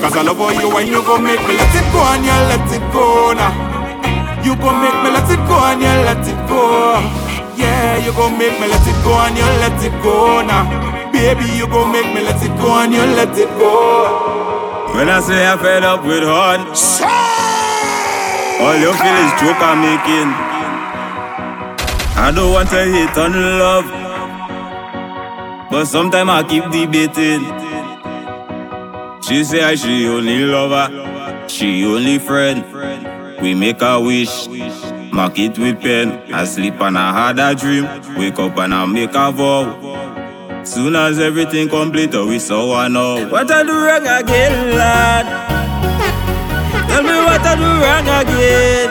Cause 0.00 0.14
I 0.16 0.22
love 0.22 0.38
you 0.60 0.70
when 0.72 0.86
you 0.86 1.02
go 1.02 1.18
make 1.18 1.40
me 1.42 1.54
let 1.58 1.74
it 1.74 1.86
go 1.92 2.00
and 2.14 2.22
you 2.24 2.38
let 2.50 2.70
it 2.70 2.84
go 2.94 3.32
now. 3.34 3.52
You 4.44 4.54
go 4.56 4.70
make 4.72 4.94
me 5.02 5.10
let 5.10 5.26
it 5.28 5.42
go 5.50 5.56
and 5.68 5.82
you 5.82 5.90
let 6.06 6.22
it 6.22 6.38
go. 6.48 7.02
Yeah, 7.58 7.98
you 7.98 8.12
go 8.14 8.30
make 8.30 8.54
me 8.60 8.68
let 8.70 8.86
it 8.86 8.98
go 9.02 9.12
and 9.18 9.36
you 9.36 9.44
let 9.58 9.74
it 9.82 9.92
go 10.02 10.40
now. 10.46 10.64
Baby, 11.10 11.50
you 11.58 11.66
go 11.66 11.84
make 11.84 12.06
me 12.14 12.22
let 12.22 12.40
it 12.40 12.54
go 12.62 12.78
and 12.78 12.92
you 12.94 13.02
let 13.18 13.36
it 13.36 13.48
go. 13.58 14.94
When 14.94 15.08
I 15.08 15.20
say 15.20 15.46
I 15.46 15.56
fed 15.58 15.82
up 15.82 16.04
with 16.06 16.22
hard, 16.22 16.60
all 18.62 18.76
you 18.78 18.92
feel 18.94 19.18
is 19.26 19.32
joke 19.42 19.60
I'm 19.60 19.82
making. 19.82 20.30
I 22.16 22.30
don't 22.34 22.52
want 22.52 22.68
to 22.70 22.82
hate 22.86 23.18
on 23.18 23.32
love, 23.58 23.86
but 25.70 25.84
sometimes 25.86 26.30
I 26.30 26.42
keep 26.44 26.64
debating. 26.70 27.57
She 29.28 29.44
say 29.44 29.62
I 29.62 29.74
she 29.74 30.06
only 30.08 30.46
lover, 30.46 30.88
she 31.48 31.84
only 31.84 32.18
friend. 32.18 32.64
We 33.42 33.54
make 33.54 33.82
a 33.82 34.00
wish, 34.00 34.48
mark 35.12 35.38
it 35.38 35.58
with 35.58 35.82
pen. 35.82 36.32
I 36.32 36.44
sleep 36.46 36.80
and 36.80 36.96
I 36.96 37.12
had 37.28 37.38
a 37.38 37.54
dream, 37.54 37.84
wake 38.16 38.38
up 38.38 38.56
and 38.56 38.72
I 38.72 38.86
make 38.86 39.14
a 39.14 39.30
vow. 39.30 40.64
Soon 40.64 40.96
as 40.96 41.18
everything 41.18 41.68
complete, 41.68 42.14
oh, 42.14 42.26
we 42.26 42.38
saw 42.38 42.68
one 42.70 42.94
now. 42.94 43.28
What 43.30 43.50
I 43.50 43.62
do 43.64 43.72
wrong 43.72 44.06
again, 44.06 44.76
lad? 44.78 45.26
Tell 46.88 47.02
me 47.02 47.16
what 47.28 47.42
I 47.44 47.54
do 47.54 47.68
wrong 47.84 48.08
again. 48.22 48.88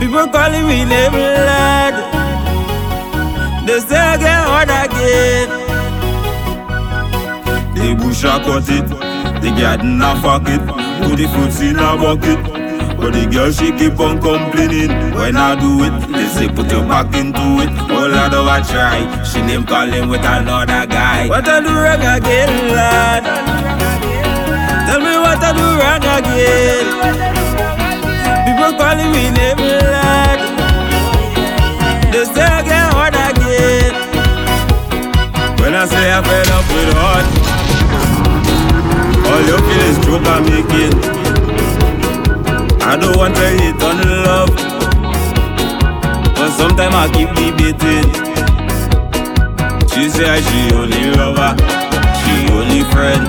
People 0.00 0.26
calling 0.28 0.66
me 0.66 0.84
name, 0.86 1.12
lad. 1.12 1.94
They 3.68 3.78
say 3.80 3.96
I 3.96 4.16
get 4.16 4.44
hard 4.48 4.70
again. 4.70 5.59
The 7.80 7.94
bush 7.96 8.24
a 8.24 8.36
cut 8.44 8.68
it, 8.68 8.86
the 9.40 9.50
garden 9.58 10.02
a 10.02 10.14
fuck 10.20 10.46
it, 10.46 10.60
put 11.02 11.16
the 11.16 11.26
fruits 11.32 11.60
in 11.60 11.78
a 11.78 11.96
bucket. 11.96 12.60
But 13.00 13.14
the 13.14 13.24
girl 13.24 13.50
she 13.50 13.72
keep 13.72 13.98
on 13.98 14.20
complaining. 14.20 14.92
When 15.16 15.34
I 15.34 15.56
do 15.58 15.84
it, 15.88 15.96
they 16.12 16.28
say 16.28 16.48
put 16.52 16.70
your 16.70 16.84
back 16.84 17.08
into 17.16 17.40
it. 17.64 17.72
Oh 17.88 18.04
Lord, 18.04 18.34
oh 18.36 18.44
I 18.44 18.60
try. 18.60 19.00
She 19.24 19.40
name 19.40 19.64
calling 19.64 20.10
with 20.10 20.20
another 20.20 20.84
guy. 20.84 21.26
What 21.26 21.48
I 21.48 21.60
do 21.64 21.72
wrong 21.72 22.04
again, 22.04 22.52
lad? 22.76 23.24
Tell 24.84 25.00
me 25.00 25.16
what 25.16 25.40
I 25.40 25.50
do 25.56 25.64
wrong 25.80 26.04
again. 26.20 26.86
People 28.44 28.76
calling 28.76 29.10
me 29.16 29.32
name, 29.32 29.56
lad. 29.88 30.38
They 32.12 32.24
say 32.26 32.44
I 32.44 32.60
get 32.60 32.92
hard 32.92 33.16
again. 33.16 33.94
When 35.60 35.74
I 35.74 35.86
say 35.86 36.12
I 36.12 36.20
fed 36.20 36.48
up 36.52 36.68
with 36.68 36.96
All 36.96 37.49
you 39.50 39.58
feel 39.58 39.82
is 39.90 39.98
joke 40.06 40.26
I'm 40.30 40.44
making 40.46 40.94
I 42.86 42.96
don't 42.96 43.16
want 43.16 43.34
to 43.34 43.46
hate 43.58 43.82
on 43.82 43.98
love, 44.26 44.50
but 46.34 46.50
sometimes 46.50 46.94
I 46.94 47.06
keep 47.14 47.30
debating. 47.38 48.10
She 49.90 50.08
say 50.10 50.40
she 50.42 50.74
only 50.74 51.14
lover, 51.14 51.54
she 52.18 52.50
only 52.50 52.82
friend. 52.90 53.22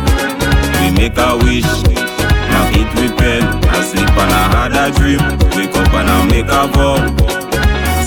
We 0.82 0.90
make 0.98 1.18
a 1.18 1.38
wish, 1.46 1.70
now 2.50 2.70
it 2.74 2.90
with 2.98 3.18
pen. 3.18 3.44
I 3.70 3.82
sleep 3.82 4.10
and 4.10 4.32
I 4.34 4.44
had 4.56 4.74
a 4.74 4.90
dream, 4.98 5.22
wake 5.56 5.76
up 5.78 5.94
and 5.94 6.10
I 6.10 6.26
make 6.26 6.50
a 6.50 6.66
vow. 6.74 6.98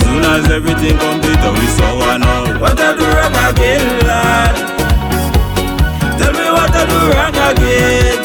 Soon 0.02 0.24
as 0.24 0.50
everything 0.50 0.98
complete, 0.98 1.44
we 1.54 1.66
saw 1.66 1.98
one 1.98 2.20
now. 2.20 2.60
What 2.60 2.80
I 2.80 2.96
do 2.96 3.04
wrong 3.04 3.54
again, 3.54 4.06
lad? 4.06 4.83
Tell 6.24 6.32
me 6.32 6.48
what 6.56 6.72
I 6.72 6.82
do 6.88 6.96
wrong 7.12 7.36
again. 7.52 8.16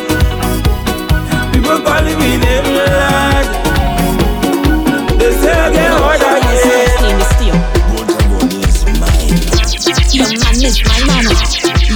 People 1.52 1.80
calling 1.84 2.18
me 2.18 2.32
name, 2.40 2.68
lad. 2.80 3.46
They 5.20 5.32
say 5.36 5.52
I 5.52 5.68
get 5.70 5.92
hard 6.00 6.24
again. 6.24 6.88
Your 10.16 10.32
man 10.40 10.64
is 10.64 10.80
my 10.88 11.00
man. 11.12 11.28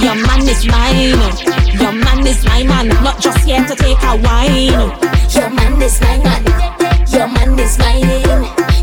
Your 0.04 0.14
man 0.14 0.44
is 0.46 0.62
mine. 0.66 1.16
Your 1.80 1.92
man 1.92 2.26
is 2.26 2.44
my 2.44 2.62
man. 2.64 2.88
Not 3.02 3.18
just 3.18 3.38
here 3.46 3.64
to 3.64 3.74
take 3.74 4.02
a 4.02 4.16
wine. 4.20 4.92
Your 5.32 5.48
man 5.48 5.80
is 5.80 5.98
my 6.02 6.18
man. 6.18 6.44
Your 7.08 7.28
man 7.28 7.58
is 7.58 7.78
mine. 7.78 8.73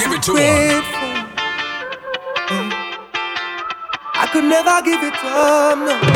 give 0.00 0.12
it 0.12 0.22
to 0.22 0.32
her. 0.34 0.82
I 4.14 4.28
could 4.32 4.44
never 4.44 4.80
give 4.82 5.02
it 5.02 5.14
to 5.20 5.28
him, 5.28 5.78
no. 5.86 6.09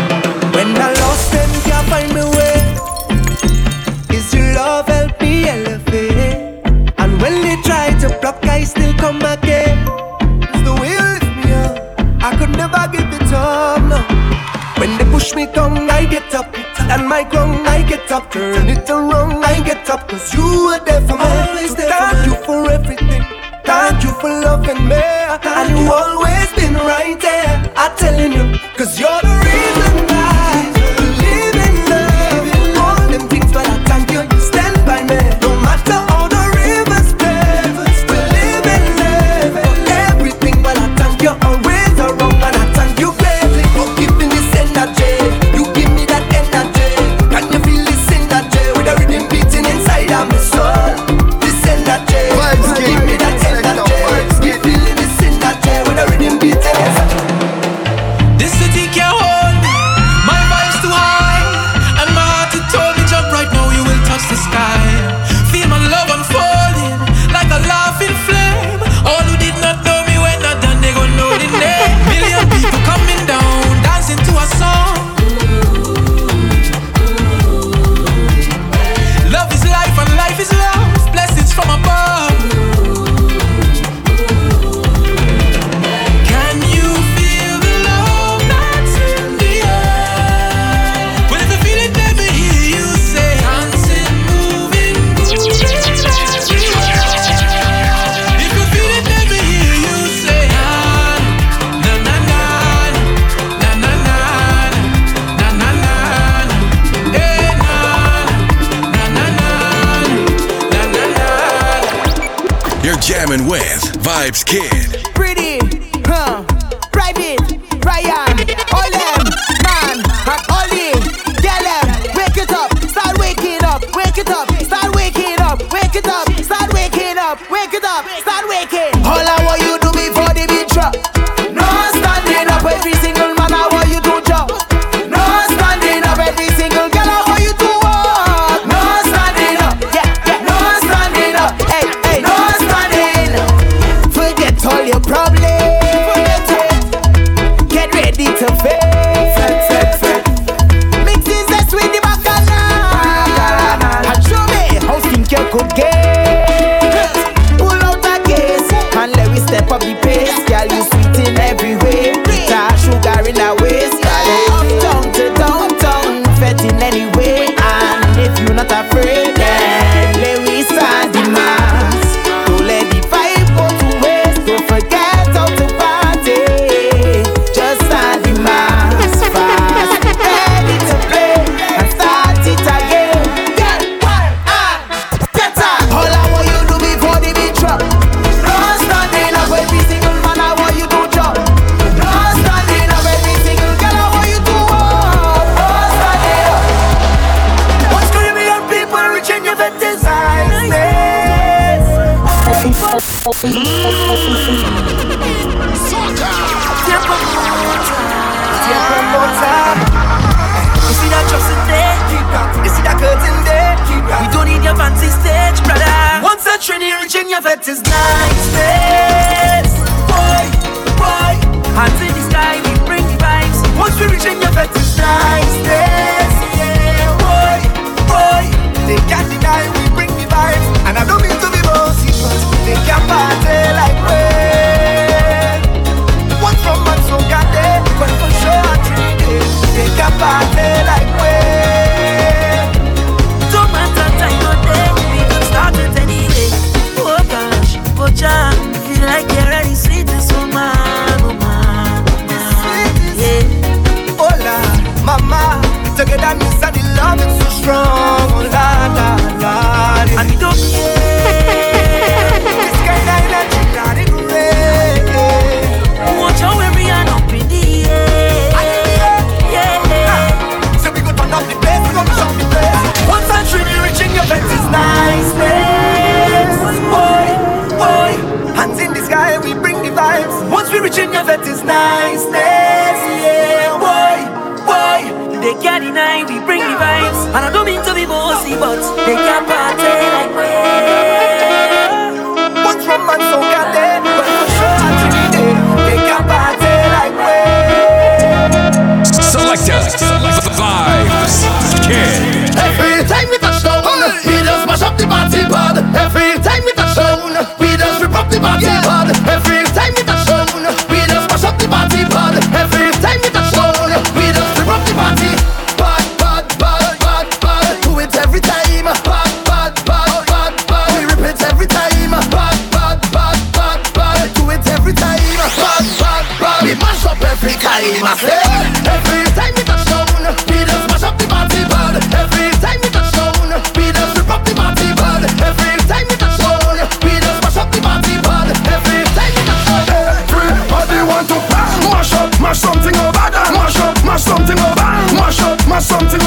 body 327.75 328.01
myself. 328.01 328.87
Every 328.87 329.25
time 329.35 329.55
it's 329.59 329.65
touch 329.65 329.85
down, 329.91 330.07
we 330.47 330.59
just 330.63 330.87
mash 330.91 331.03
up 331.03 331.19
the 331.19 331.27
party 331.27 331.63
bad. 331.67 331.99
Every 332.15 332.51
time 332.63 332.81
it's 332.83 332.95
touch 332.95 333.11
down, 333.13 333.35
we 333.75 333.91
just 333.91 334.17
rip 334.17 334.31
up 334.31 334.43
the 334.47 334.55
party 334.55 334.89
bad. 334.95 335.23
Every 335.43 335.75
time 335.91 336.07
it's 336.07 336.19
touch 336.23 336.39
down, 336.39 336.61
we 337.03 337.13
just 337.19 337.41
mash 337.43 337.59
up 337.59 337.69
the 337.75 337.81
party 337.83 338.15
bad. 338.23 338.49
Every 338.75 339.03
time 339.17 339.35
it's 339.35 339.47
touch 339.51 339.87
down, 339.91 340.15
everybody 340.31 341.01
want 341.11 341.27
to 341.31 341.39
bang, 341.51 341.83
mash 341.91 342.15
up, 342.15 342.31
mash 342.41 342.61
something 342.63 342.95
over, 342.95 343.27
mash 343.59 343.79
up, 343.83 343.95
mash 344.07 344.23
something 344.23 344.59
over, 344.59 344.91
mash 345.19 345.41
up, 345.43 345.59
mash 345.67 345.87
something. 345.87 346.24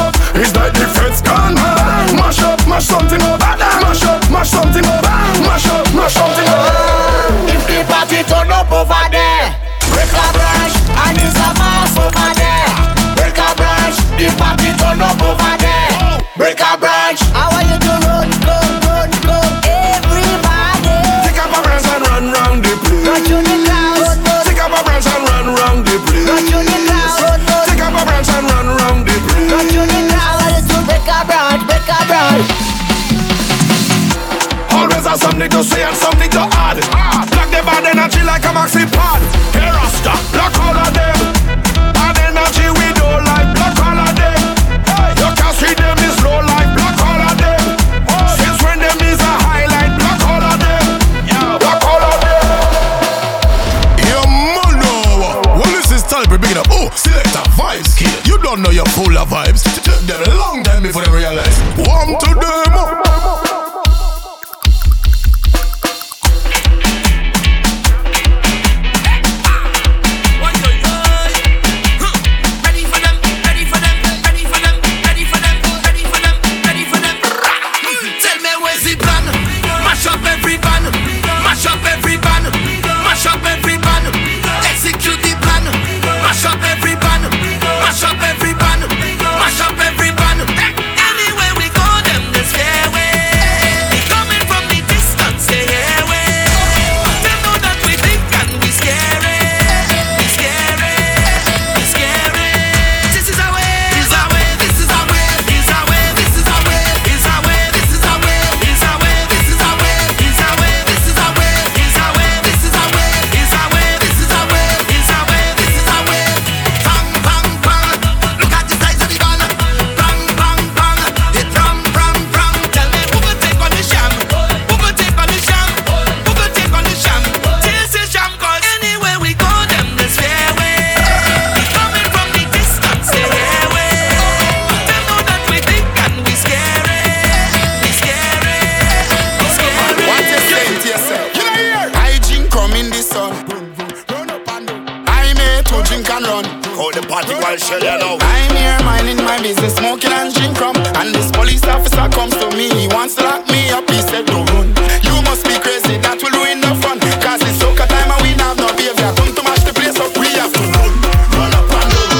I'll 147.47 147.55
show 147.55 147.79
you 147.79 147.95
now. 147.95 148.19
I'm 148.19 148.55
here 148.59 148.75
minding 148.83 149.23
my 149.23 149.39
business, 149.39 149.71
smoking 149.79 150.11
and 150.11 150.35
drink 150.35 150.59
rum. 150.59 150.75
And 150.99 151.15
this 151.15 151.31
police 151.31 151.63
officer 151.63 152.03
comes 152.11 152.35
to 152.35 152.51
me, 152.51 152.67
he 152.75 152.91
wants 152.91 153.15
to 153.15 153.23
lock 153.23 153.47
me 153.47 153.71
up. 153.71 153.87
He 153.87 154.03
said, 154.03 154.27
Don't 154.27 154.43
run. 154.51 154.67
You 154.99 155.15
must 155.23 155.47
be 155.47 155.55
crazy, 155.63 155.95
that 156.03 156.19
will 156.19 156.35
ruin 156.35 156.59
the 156.59 156.75
fun. 156.83 156.99
Cause 157.23 157.39
it's 157.47 157.55
soca 157.63 157.87
time 157.87 158.11
and 158.11 158.19
we 158.19 158.35
have 158.35 158.59
no 158.59 158.67
behavior. 158.75 159.15
Come 159.15 159.31
to 159.31 159.43
match 159.47 159.63
the 159.63 159.71
place 159.71 159.95
up, 159.95 160.11
we 160.19 160.27
have 160.35 160.51
to 160.51 160.59
run. 160.75 160.91
Run 161.39 161.55
up 161.55 161.71
and 161.71 161.87
run. 161.95 162.19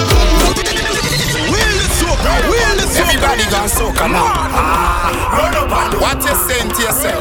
Wheel 1.52 1.76
it 1.76 1.92
soca, 2.00 2.32
wheel 2.48 2.80
it 2.80 2.88
soca. 2.88 3.04
Everybody 3.12 3.44
gone 3.52 3.68
soca 3.68 4.08
now. 4.08 4.32
Ah. 4.32 5.44
Run 5.44 5.54
up 5.60 5.68
and 5.68 5.92
run. 5.92 6.08
What 6.08 6.24
you 6.24 6.36
saying 6.48 6.72
to 6.72 6.80
yourself? 6.88 7.17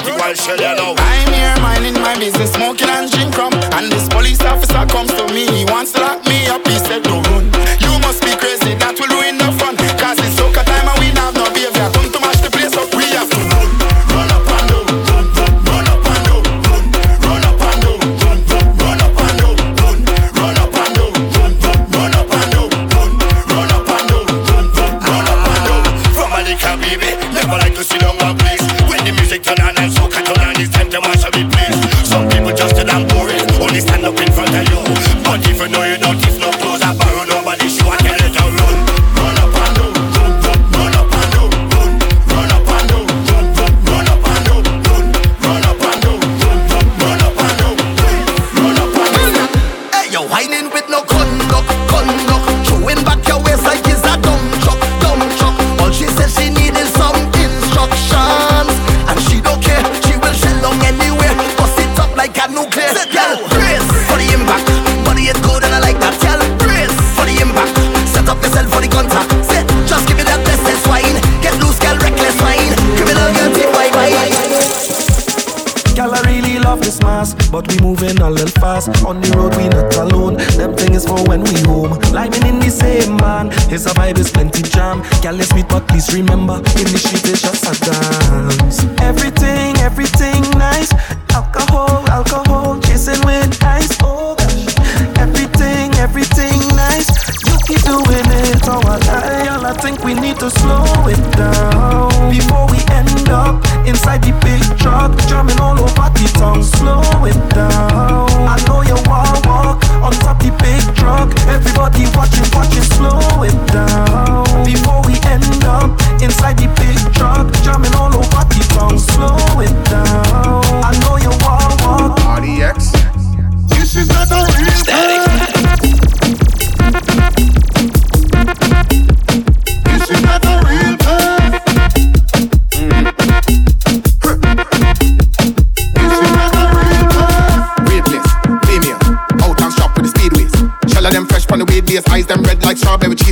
party 0.00 0.18
while 0.18 0.34
shell 0.34 0.56
you 0.56 0.74
know. 0.76 0.94
I'm 0.96 1.32
here 1.32 1.56
minding 1.62 2.00
my 2.00 2.16
business, 2.18 2.52
smoking 2.52 2.88
and 2.88 3.10
drinking 3.10 3.38
rum. 3.38 3.52
And 3.76 3.92
this 3.92 4.08
police 4.08 4.40
officer 4.42 4.86
comes 4.86 5.12
to 5.12 5.26
me, 5.32 5.46
he 5.46 5.64
wants 5.66 5.92
to 5.92 6.00
lock 6.00 6.24
me 6.26 6.46
up. 6.46 6.66
He 6.66 6.78
said, 6.78 7.02
Don't 7.02 7.26
run. 7.28 7.44
You 7.80 7.89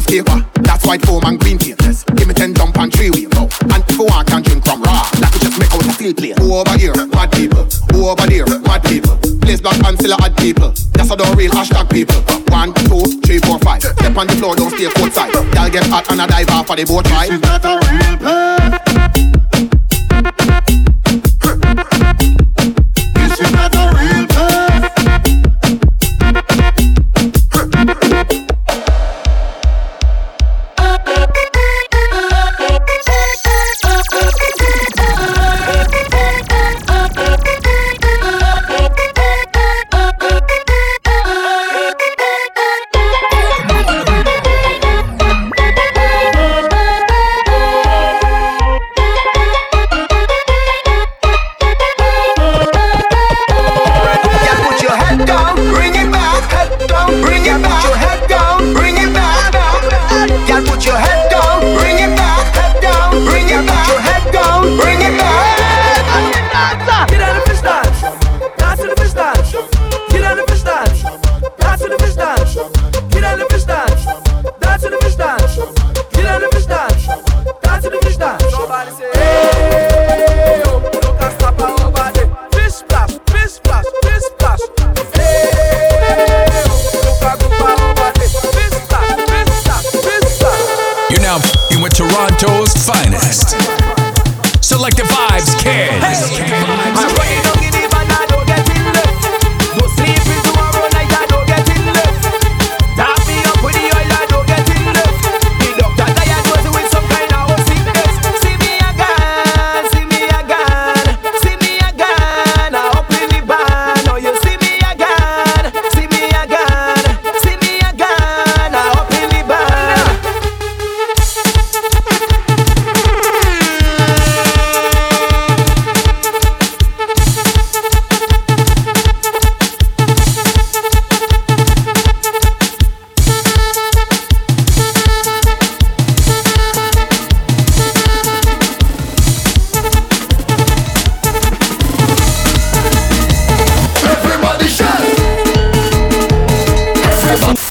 paper. 0.09 0.41
That's 0.65 0.85
white 0.87 1.05
foam 1.05 1.23
and 1.25 1.39
green 1.39 1.59
paintless. 1.59 2.03
Give 2.17 2.27
me 2.27 2.35
ten 2.35 2.55
jump 2.55 2.79
and 2.79 2.93
three 2.93 3.11
wheel 3.11 3.29
now. 3.37 3.49
And 3.69 3.85
I 3.85 4.03
want 4.03 4.27
can 4.27 4.43
drink 4.43 4.65
from 4.65 4.83
raw. 4.83 5.05
That 5.21 5.31
we 5.33 5.39
just 5.39 5.61
make 5.61 5.73
out 5.73 5.85
a 5.85 5.93
steel 5.93 6.15
plate. 6.15 6.39
Who 6.41 6.57
over 6.57 6.77
here, 6.79 6.97
mad 7.13 7.31
people. 7.33 7.69
Who 7.93 8.09
over 8.09 8.27
there, 8.27 8.49
mad 8.65 8.83
people. 8.85 9.17
Place 9.45 9.61
black 9.61 9.79
and 9.85 9.99
still 9.99 10.17
add 10.25 10.37
people. 10.37 10.73
That's 10.97 11.11
a 11.13 11.17
the 11.17 11.25
real 11.37 11.53
hashtag 11.53 11.93
people. 11.93 12.21
One, 12.49 12.73
two, 12.89 13.21
three, 13.21 13.39
four, 13.39 13.59
five. 13.61 13.83
Step 13.83 14.17
on 14.17 14.27
the 14.27 14.35
floor, 14.37 14.57
don't 14.57 14.73
stay 14.73 14.89
outside. 14.89 15.35
Y'all 15.55 15.71
get 15.71 15.87
hot 15.87 16.11
and 16.11 16.21
I 16.23 16.27
dive 16.27 16.51
off 16.51 16.67
for 16.67 16.77
the 16.77 16.85
boat 16.85 17.09
ride. 17.11 17.29
This 17.29 17.37
is 17.37 17.43
not 17.43 17.65
a 17.65 17.77
real 17.93 18.17
place. 18.17 18.98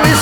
we 0.00 0.12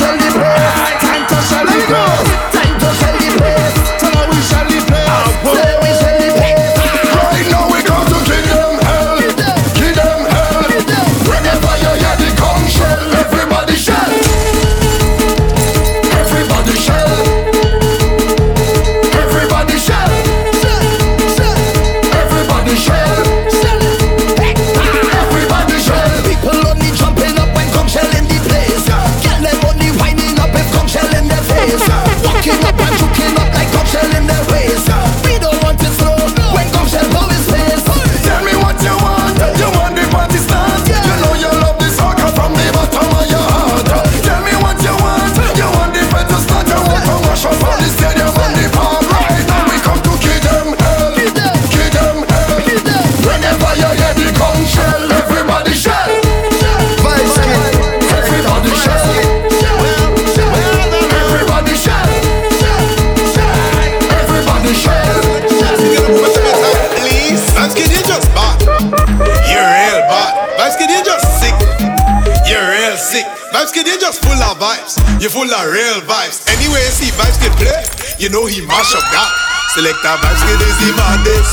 full 75.39 75.55
of 75.55 75.71
real 75.71 76.03
vibes. 76.03 76.43
Anyway, 76.51 76.83
see 76.91 77.15
vibes 77.15 77.39
get 77.39 77.55
play, 77.55 77.79
you 78.19 78.27
know 78.27 78.51
he 78.51 78.59
mash 78.67 78.91
up 78.91 79.07
that. 79.15 79.31
Selector 79.71 80.19
vibes 80.19 80.43
get 80.43 80.59
is 80.67 80.79
him 80.83 80.99
on 80.99 81.23
this. 81.23 81.51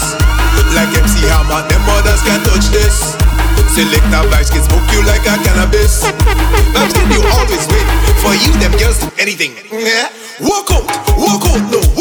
Like 0.74 0.90
MC 0.90 1.22
Hammer, 1.30 1.62
them 1.70 1.86
others 1.94 2.18
can 2.26 2.42
touch 2.42 2.66
this. 2.74 3.14
Selector 3.78 4.26
vibes 4.34 4.50
get 4.50 4.66
smoke 4.66 4.90
you 4.90 5.06
like 5.06 5.22
a 5.30 5.38
cannabis. 5.46 6.02
Vibes 6.74 6.98
get 6.98 7.14
you 7.14 7.22
always 7.38 7.62
wait. 7.70 7.86
For 8.26 8.34
you, 8.34 8.50
them 8.58 8.74
girls 8.82 8.98
do 8.98 9.10
anything. 9.22 9.54
Yeah, 9.70 10.10
Walk 10.42 10.74
out, 10.74 10.90
walk 11.14 11.46
out, 11.46 11.62
no. 11.70 11.95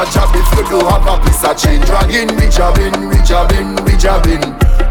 a 0.00 0.12
job 0.12 0.32
if 0.32 0.48
you 0.56 0.64
do 0.64 0.78
have 0.88 1.04
a 1.04 1.20
piece 1.20 1.44
of 1.44 1.56
change. 1.60 1.84
Dragging, 1.84 2.32
we 2.36 2.48
jobbing, 2.48 3.08
we 3.08 3.20
jobbing, 3.20 3.76
we 3.84 3.92
jobbing. 4.00 4.40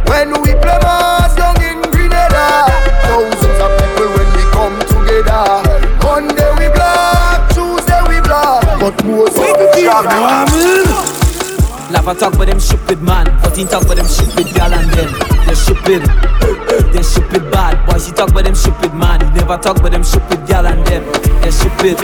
When 0.06 0.30
we 0.46 0.54
play 0.62 0.78
mass 0.86 1.34
down 1.34 1.58
in 1.66 1.82
Grenada, 1.90 2.70
thousands 3.10 3.58
of 3.58 3.72
people 3.74 4.10
when 4.14 4.30
we 4.38 4.44
come 4.54 4.78
together. 4.86 5.66
Monday 6.06 6.50
we 6.62 6.70
block, 6.78 7.50
Tuesday 7.50 8.02
we 8.06 8.22
block, 8.22 8.62
but 8.78 8.94
most 9.06 9.38
of 9.38 9.58
the 9.58 9.82
job. 9.82 10.06
Lava 11.90 12.14
talk 12.14 12.38
with 12.38 12.50
them 12.50 12.60
stupid 12.60 13.02
man, 13.02 13.26
14 13.42 13.68
talk 13.68 13.90
with 13.90 13.98
them 13.98 14.06
stupid 14.06 14.54
girl 14.54 14.74
and 14.74 14.90
them. 14.94 15.10
They're 15.46 15.56
stupid, 15.56 16.06
they're 16.94 17.02
stupid 17.02 17.50
bad. 17.50 17.82
Boys, 17.90 18.08
you 18.08 18.14
talk 18.14 18.32
with 18.36 18.46
them 18.46 18.54
stupid 18.54 18.94
man, 18.94 19.22
you 19.22 19.42
never 19.42 19.58
talk 19.58 19.82
with 19.82 19.92
them 19.92 20.04
stupid 20.04 20.46
girl 20.46 20.68
and 20.68 20.86
them. 20.86 21.04
They're 21.42 21.52
stupid 21.52 21.98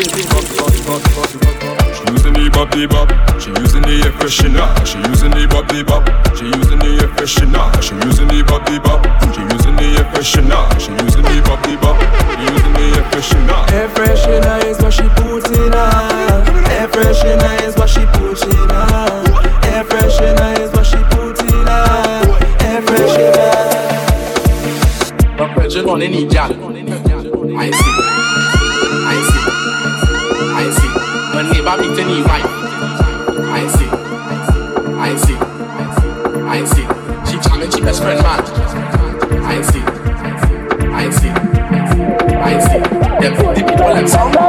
bop 2.56 2.72
the 2.72 2.88
bop. 2.88 3.12
She 3.40 3.52
using 3.52 3.84
the 3.84 4.02
air 4.08 4.14
freshener. 4.16 4.68
She 4.88 4.98
using 5.12 5.32
the 5.32 5.46
bop 5.52 5.68
the 5.68 5.84
bop. 5.84 6.08
She 6.40 6.46
using 6.48 6.80
the 6.80 7.04
air 7.04 7.12
freshener. 7.12 7.68
She 7.84 7.94
using 8.08 8.28
the 8.32 8.44
bop 8.48 8.64
the 8.66 8.80
bop. 8.80 9.04
She 9.36 9.42
using 9.44 9.76
the 9.76 9.88
air 10.00 10.08
freshener. 10.16 10.64
She 10.80 10.92
using 11.04 11.26
the 11.28 11.42
bop 11.44 11.60
the 11.68 11.76
bop. 11.84 12.00
She 12.00 12.48
using 12.48 12.74
the 12.74 12.86
air 12.96 13.06
freshener. 13.12 13.60
Air 13.76 13.90
freshener 13.92 14.58
is 14.66 14.78
what 14.82 14.94
she 14.94 15.08
puts 15.20 15.50
in 15.52 15.74
her. 15.76 15.92
Air 16.72 16.88
freshener 16.88 17.54
is 17.68 17.76
what 17.76 17.90
she 17.90 18.04
puts 18.16 18.44
in 18.44 18.70
her. 18.72 19.20
Air 19.76 19.84
freshener 19.84 20.60
is 20.64 20.72
what 20.72 20.86
she 20.88 21.02
puts 21.12 21.42
in 21.44 21.68
her. 21.68 21.84
Air 22.64 22.82
freshener. 22.88 23.76
But 25.38 25.50
pressure 25.54 25.88
on 25.90 26.02
any 26.02 26.26
gal. 26.26 26.52
I 27.60 27.72
see. 27.72 27.95
about 31.66 31.80
me 31.80 31.88
telling 31.96 32.18
you 32.18 32.24
why. 32.26 32.42
I 32.46 33.62
ain't 33.62 33.72
sick. 33.72 33.92
I 33.92 35.10
ain't 35.10 35.20
sick. 35.20 35.42
I 35.42 36.58
ain't 36.58 36.68
sick. 36.68 36.88
She 37.26 37.50
challenged 37.50 37.76
she 37.76 37.82
best 37.82 38.04
friend 38.04 38.22
mad. 38.22 38.46
I 39.42 39.56
ain't 39.56 39.66
sick. 39.66 39.84
I 40.94 41.04
ain't 41.06 41.14
sick. 41.16 41.32
I 42.38 42.54
ain't 42.54 42.64
sick. 42.64 42.84
Them 43.20 43.34
the 43.34 43.64
people 43.66 43.78
them 43.78 44.08
sound. 44.08 44.45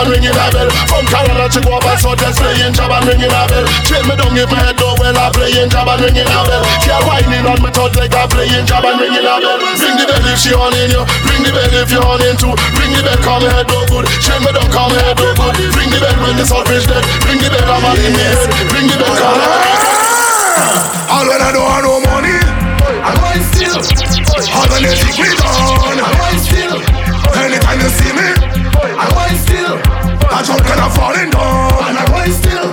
and 0.00 0.08
ringing 0.08 0.32
a 0.32 0.46
bell. 0.52 0.68
From 0.88 1.04
Canada 1.04 1.44
to 1.52 1.60
Guava, 1.60 1.92
so 2.00 2.16
just 2.16 2.40
playing 2.40 2.72
job 2.72 2.92
and 2.92 3.04
ringing 3.04 3.28
a 3.28 3.42
bell. 3.44 3.64
Chain 3.84 4.04
me 4.08 4.14
down 4.16 4.32
if 4.32 4.48
I 4.48 4.72
do 4.72 4.88
when 4.96 5.16
I 5.16 5.28
playing 5.28 5.68
job 5.68 5.88
and 5.88 6.00
ringing 6.00 6.24
a 6.24 6.40
bell. 6.48 6.64
Girl 6.84 7.02
whining 7.04 7.44
on 7.44 7.58
me 7.60 7.70
third 7.70 7.92
like 8.00 8.14
I 8.16 8.24
playing 8.24 8.64
job 8.64 8.84
and 8.84 8.96
ringing 8.96 9.26
a 9.28 9.34
bell. 9.36 9.60
Ring 9.60 9.96
the 10.00 10.04
bell 10.08 10.24
if 10.24 10.40
she 10.40 10.52
on 10.56 10.72
in 10.72 10.88
you, 10.88 11.02
ring 11.28 11.42
the 11.44 11.52
bell 11.52 11.74
if 11.76 11.90
you 11.92 12.00
on 12.00 12.22
in 12.24 12.36
too. 12.40 12.54
Ring 12.80 12.92
the 12.96 13.02
bell, 13.04 13.40
me 13.40 13.48
head 13.52 13.66
do 13.68 13.78
good. 13.92 14.06
chain 14.24 14.40
me 14.40 14.50
down, 14.56 14.88
me 14.88 14.98
head 15.04 15.16
do 15.20 15.28
good. 15.36 15.54
Ring 15.76 15.90
the 15.92 15.98
bell 16.00 16.16
when 16.24 16.34
the 16.40 16.44
selfish 16.48 16.86
dead. 16.88 17.04
Ring 17.28 17.40
the 17.40 17.48
bell, 17.52 17.68
I'm 17.68 17.84
on 17.84 18.00
in 18.00 18.12
me 18.16 18.24
head. 18.24 18.48
Ring 18.72 18.86
the 18.88 18.96
bell, 18.96 19.14
come 19.20 19.36
here. 19.36 19.60
All 21.12 21.26
when 21.28 21.40
I 21.44 21.50
don't 21.52 21.68
have 21.68 21.84
no 21.84 22.00
money, 22.08 22.38
I 23.04 23.12
want 23.20 23.42
still. 23.52 23.84
All 24.56 24.68
when 24.72 24.80
they 24.80 24.96
take 24.96 25.18
me 25.18 25.28
down. 25.36 25.79
Cause 30.40 30.48
I'm 30.48 31.20
in 31.20 31.28
down? 31.28 31.68
And 31.84 32.00
I 32.00 32.08
going 32.08 32.32
still. 32.32 32.72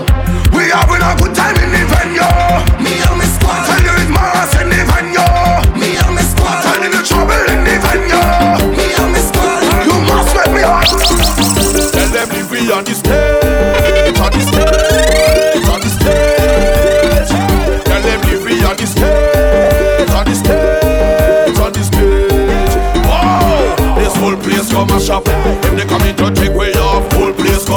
We 0.55 0.71
are 0.71 0.87
a 0.87 1.11
good 1.19 1.35
time 1.35 1.51
in 1.59 1.67
the 1.75 1.83
venue. 1.83 2.23
Me 2.79 2.95
and 2.95 3.19
my 3.19 3.27
squad. 3.27 3.67
Tell 3.67 3.83
you 3.83 3.91
it's 3.91 4.55
in 4.55 4.71
the 4.71 4.87
venue. 4.87 5.19
Me 5.75 5.99
and 5.99 6.15
my 6.15 6.23
squad. 6.23 6.63
Tell 6.63 6.79
you 6.79 6.95
the 6.95 7.03
trouble 7.03 7.35
in 7.35 7.67
the 7.67 7.75
venue. 7.83 8.71
Me 8.71 8.87
and 8.87 9.11
my 9.11 9.19
squad. 9.19 9.83
You 9.83 9.99
must 10.07 10.31
make 10.31 10.47
me 10.55 10.63
hot. 10.63 10.87
Tell 11.91 12.07
them 12.07 12.31
if 12.39 12.47
we 12.47 12.71
on 12.71 12.87
the 12.87 12.95
stage, 12.95 14.15
on 14.15 14.31
the 14.31 14.39
stage, 14.47 15.67
on 15.67 15.83
the 15.83 15.91
stage. 15.91 17.27
Tell 17.83 17.99
them 17.99 18.21
if 18.31 18.47
we 18.47 18.63
on 18.63 18.79
the 18.79 18.87
stage, 18.87 20.07
this 23.99 24.15
whole 24.15 24.37
place 24.37 24.71
come 24.71 24.89
a 24.89 24.99
shop. 25.01 25.27
If 25.27 25.75
they 25.75 25.83
come 25.83 26.07
in 26.07 26.15
to 26.15 26.56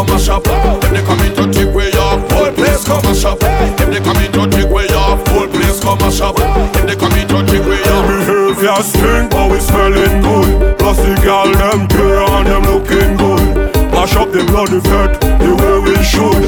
come 0.01 0.17
mash 0.17 0.29
up. 0.29 0.43
If 0.47 0.91
they 0.91 1.03
come 1.03 1.21
in 1.21 1.35
to 1.35 1.53
take 1.53 1.75
way 1.75 1.91
off, 1.93 2.21
whole 2.33 2.53
place 2.53 2.85
come 2.85 3.03
mash 3.05 3.25
up. 3.25 3.39
If 3.43 3.89
they 3.91 4.01
come 4.01 4.17
in 4.17 4.33
to 4.33 4.49
take 4.49 4.71
way 4.71 4.87
off, 4.89 5.27
whole 5.29 5.49
place 5.49 5.81
come 5.81 5.99
mash 5.99 6.21
up. 6.21 6.37
If 6.39 6.87
they 6.87 6.97
come 6.97 7.13
in 7.13 7.29
to 7.29 7.39
take 7.45 7.67
way 7.67 7.83
off. 7.93 8.07
Behavior 8.09 8.83
stink, 8.83 9.31
but 9.31 9.51
we 9.51 9.61
smelling 9.61 10.23
good. 10.23 10.79
Plus 10.79 10.97
the 10.99 11.15
girl 11.23 11.53
them 11.53 11.89
care 11.89 12.23
and 12.23 12.47
them 12.47 12.63
looking 12.65 13.17
good. 13.17 13.45
Mash 13.93 14.17
up 14.17 14.33
the 14.33 14.45
bloody 14.45 14.81
fat 14.81 15.21
the 15.21 15.53
way 15.61 15.77
we 15.85 15.97
should. 16.05 16.45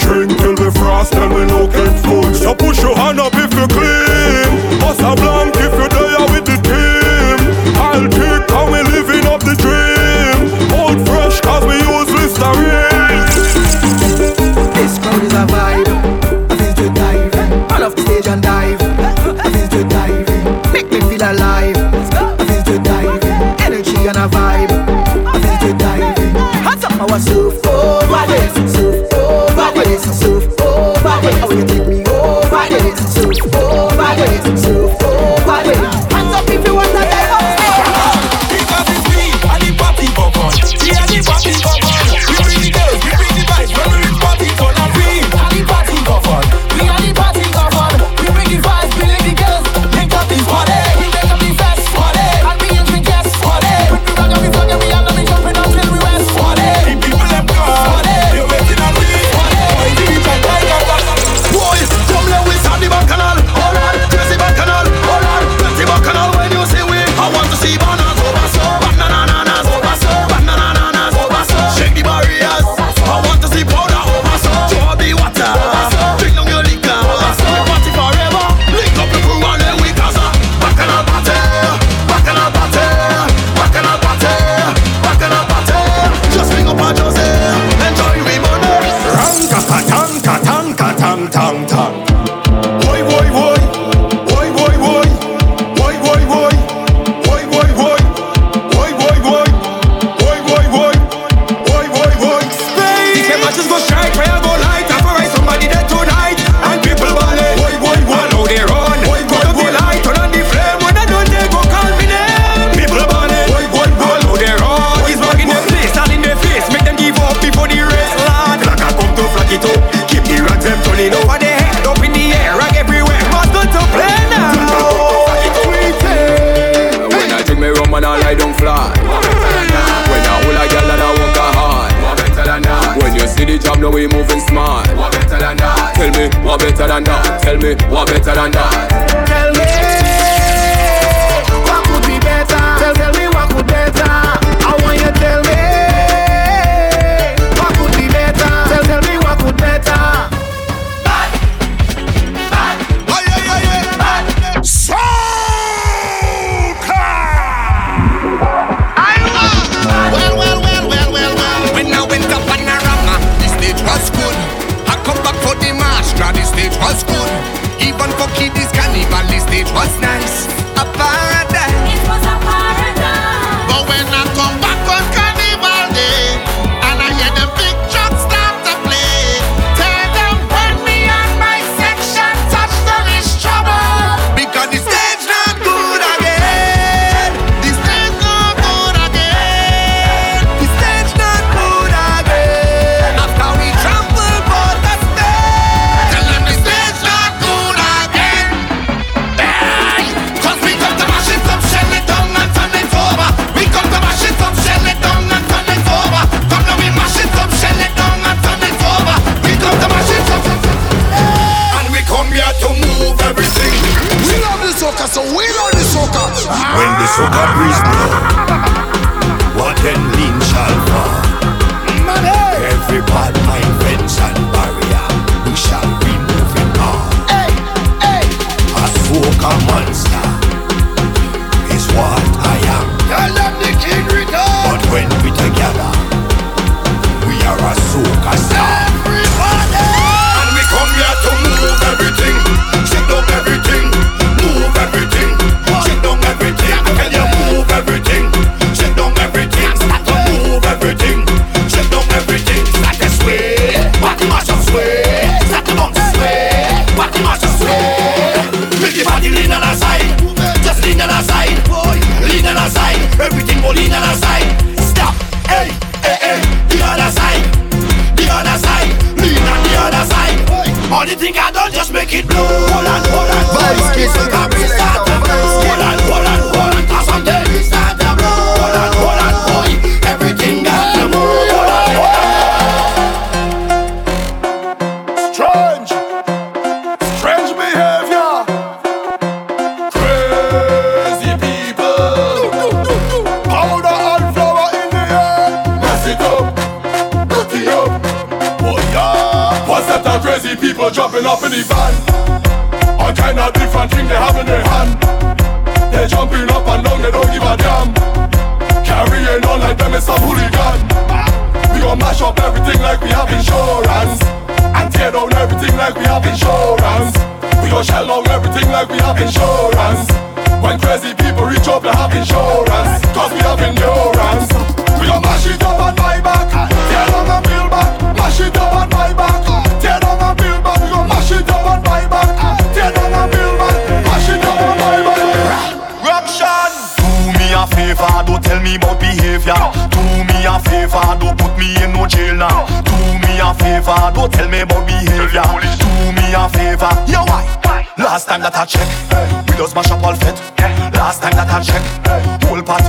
Drink 0.00 0.38
till 0.38 0.56
we 0.56 0.70
frost 0.78 1.14
and 1.14 1.34
we 1.34 1.44
looking 1.44 1.92
food. 2.04 2.34
So 2.34 2.54
push 2.54 2.80
your 2.80 2.96
hand 2.96 3.20
up 3.20 3.34
if 3.34 3.52
you 3.52 3.66
clean. 3.68 4.80
Bust 4.80 5.00
a 5.00 5.14
blanket. 5.16 5.65
over 27.64 28.26
this, 28.26 28.76
over 29.14 29.70
this, 29.74 30.22
over 30.60 31.20
this. 31.20 31.42
Oh, 31.42 31.50
you 31.52 31.66
take 31.66 31.86
me. 31.88 31.95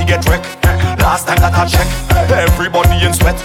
Get 0.07 0.25
wrecked. 0.27 0.47
Last 1.03 1.27
time 1.27 1.37
that 1.39 1.53
I 1.53 1.67
check, 1.67 1.87
everybody 2.31 3.05
in 3.05 3.13
sweat. 3.13 3.35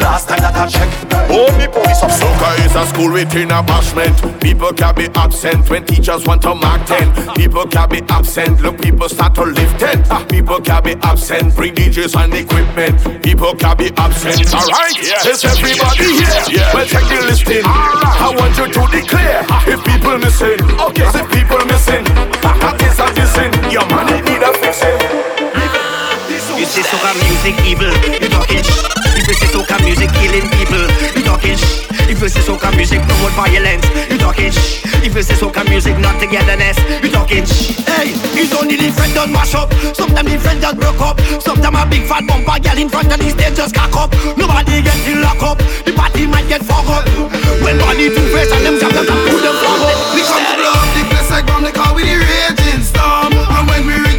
Last 0.00 0.28
time 0.28 0.40
that 0.40 0.54
I 0.54 0.66
check, 0.66 0.88
only 1.30 1.66
police 1.68 2.02
up. 2.02 2.10
Soca 2.10 2.50
is 2.64 2.74
a 2.74 2.86
school 2.86 3.12
within 3.12 3.50
a 3.50 3.62
bashment. 3.62 4.14
People 4.40 4.72
can 4.72 4.94
be 4.94 5.06
absent 5.14 5.68
when 5.70 5.84
teachers 5.84 6.24
want 6.26 6.42
to 6.42 6.54
mark 6.54 6.86
10. 6.86 7.34
People 7.34 7.66
can 7.66 7.88
be 7.88 8.00
absent, 8.08 8.60
look, 8.62 8.80
people 8.80 9.08
start 9.08 9.34
to 9.36 9.42
lift 9.44 9.78
10. 9.78 10.04
Ah, 10.10 10.24
People 10.28 10.60
can 10.60 10.82
be 10.82 10.94
absent, 11.02 11.54
bring 11.54 11.74
DJs 11.74 12.16
and 12.16 12.34
equipment. 12.34 13.22
People 13.22 13.54
can 13.54 13.76
be 13.76 13.90
absent, 13.96 14.54
alright? 14.54 14.96
Is 14.98 15.44
everybody 15.44 16.18
here? 16.18 16.66
Well, 16.74 16.86
check 16.86 17.04
the 17.10 17.20
listing. 17.26 17.62
I 17.64 18.32
want 18.38 18.56
you 18.58 18.66
to 18.70 18.82
declare 18.90 19.42
if 19.66 19.80
people 19.84 20.18
missing. 20.18 20.58
Okay, 20.80 21.06
if 21.06 21.26
people 21.30 21.62
missing, 21.66 22.04
that 22.42 22.78
is 22.82 22.98
a 22.98 23.06
dissing. 23.14 23.52
Your 23.72 23.86
money 23.90 24.18
need 24.22 24.42
a 24.42 24.52
fixing. 24.58 25.43
You 26.54 26.66
say 26.66 26.82
soca 26.86 27.10
music 27.18 27.58
evil, 27.66 27.90
you 28.22 28.30
talking 28.30 28.62
sh. 28.62 28.86
If 29.18 29.26
you 29.26 29.34
say 29.34 29.50
soca 29.50 29.76
music 29.82 30.10
killing 30.14 30.46
people, 30.54 30.86
you 31.18 31.22
talking 31.26 31.58
sh. 31.58 31.90
If 32.06 32.22
you 32.22 32.28
say 32.28 32.40
soca 32.46 32.70
music 32.76 33.02
promote 33.02 33.34
violence, 33.34 33.82
you 34.06 34.18
talking 34.18 34.52
sh. 34.52 34.86
If 35.02 35.14
you 35.14 35.22
say 35.22 35.34
soca 35.34 35.66
music 35.68 35.98
not 35.98 36.20
togetherness, 36.22 36.78
you 37.02 37.10
talking 37.10 37.44
sh. 37.44 37.74
Hey, 37.90 38.14
it's 38.38 38.54
only 38.54 38.76
the 38.76 38.94
friend 38.94 39.12
done 39.14 39.32
mash 39.32 39.54
up. 39.54 39.74
Sometimes 39.98 40.30
the 40.30 40.38
friend 40.38 40.60
just 40.62 40.78
broke 40.78 41.00
up. 41.02 41.18
Sometimes 41.42 41.74
a 41.74 41.86
big 41.90 42.06
fat 42.06 42.22
bumper 42.22 42.58
girl 42.62 42.78
in 42.78 42.88
front 42.88 43.10
of 43.10 43.18
the 43.18 43.28
stage 43.30 43.56
just 43.56 43.74
cock 43.74 43.94
up. 43.98 44.14
Nobody 44.38 44.78
getting 44.78 45.20
locked 45.20 45.42
up. 45.42 45.58
The 45.82 45.92
party 45.92 46.26
might 46.26 46.46
get 46.46 46.62
fucked 46.62 46.86
up. 46.86 47.04
When 47.66 47.82
body 47.82 48.14
two 48.14 48.22
face 48.30 48.52
and 48.54 48.62
them 48.62 48.78
jam 48.78 48.94
them 48.94 49.10
and 49.10 49.20
put 49.26 49.42
them 49.42 49.56
flag 49.58 49.82
up. 49.90 49.96
We 50.14 50.22
come 50.22 50.38
to 50.38 50.54
blow 50.54 50.70
up 50.70 50.88
the 50.94 51.02
place 51.10 51.30
like 51.34 51.46
bomb, 51.50 51.66
they 51.66 51.74
call 51.74 51.98
we 51.98 52.06
the 52.06 52.14
raging 52.14 52.86
storm. 52.86 53.34
And 53.34 53.66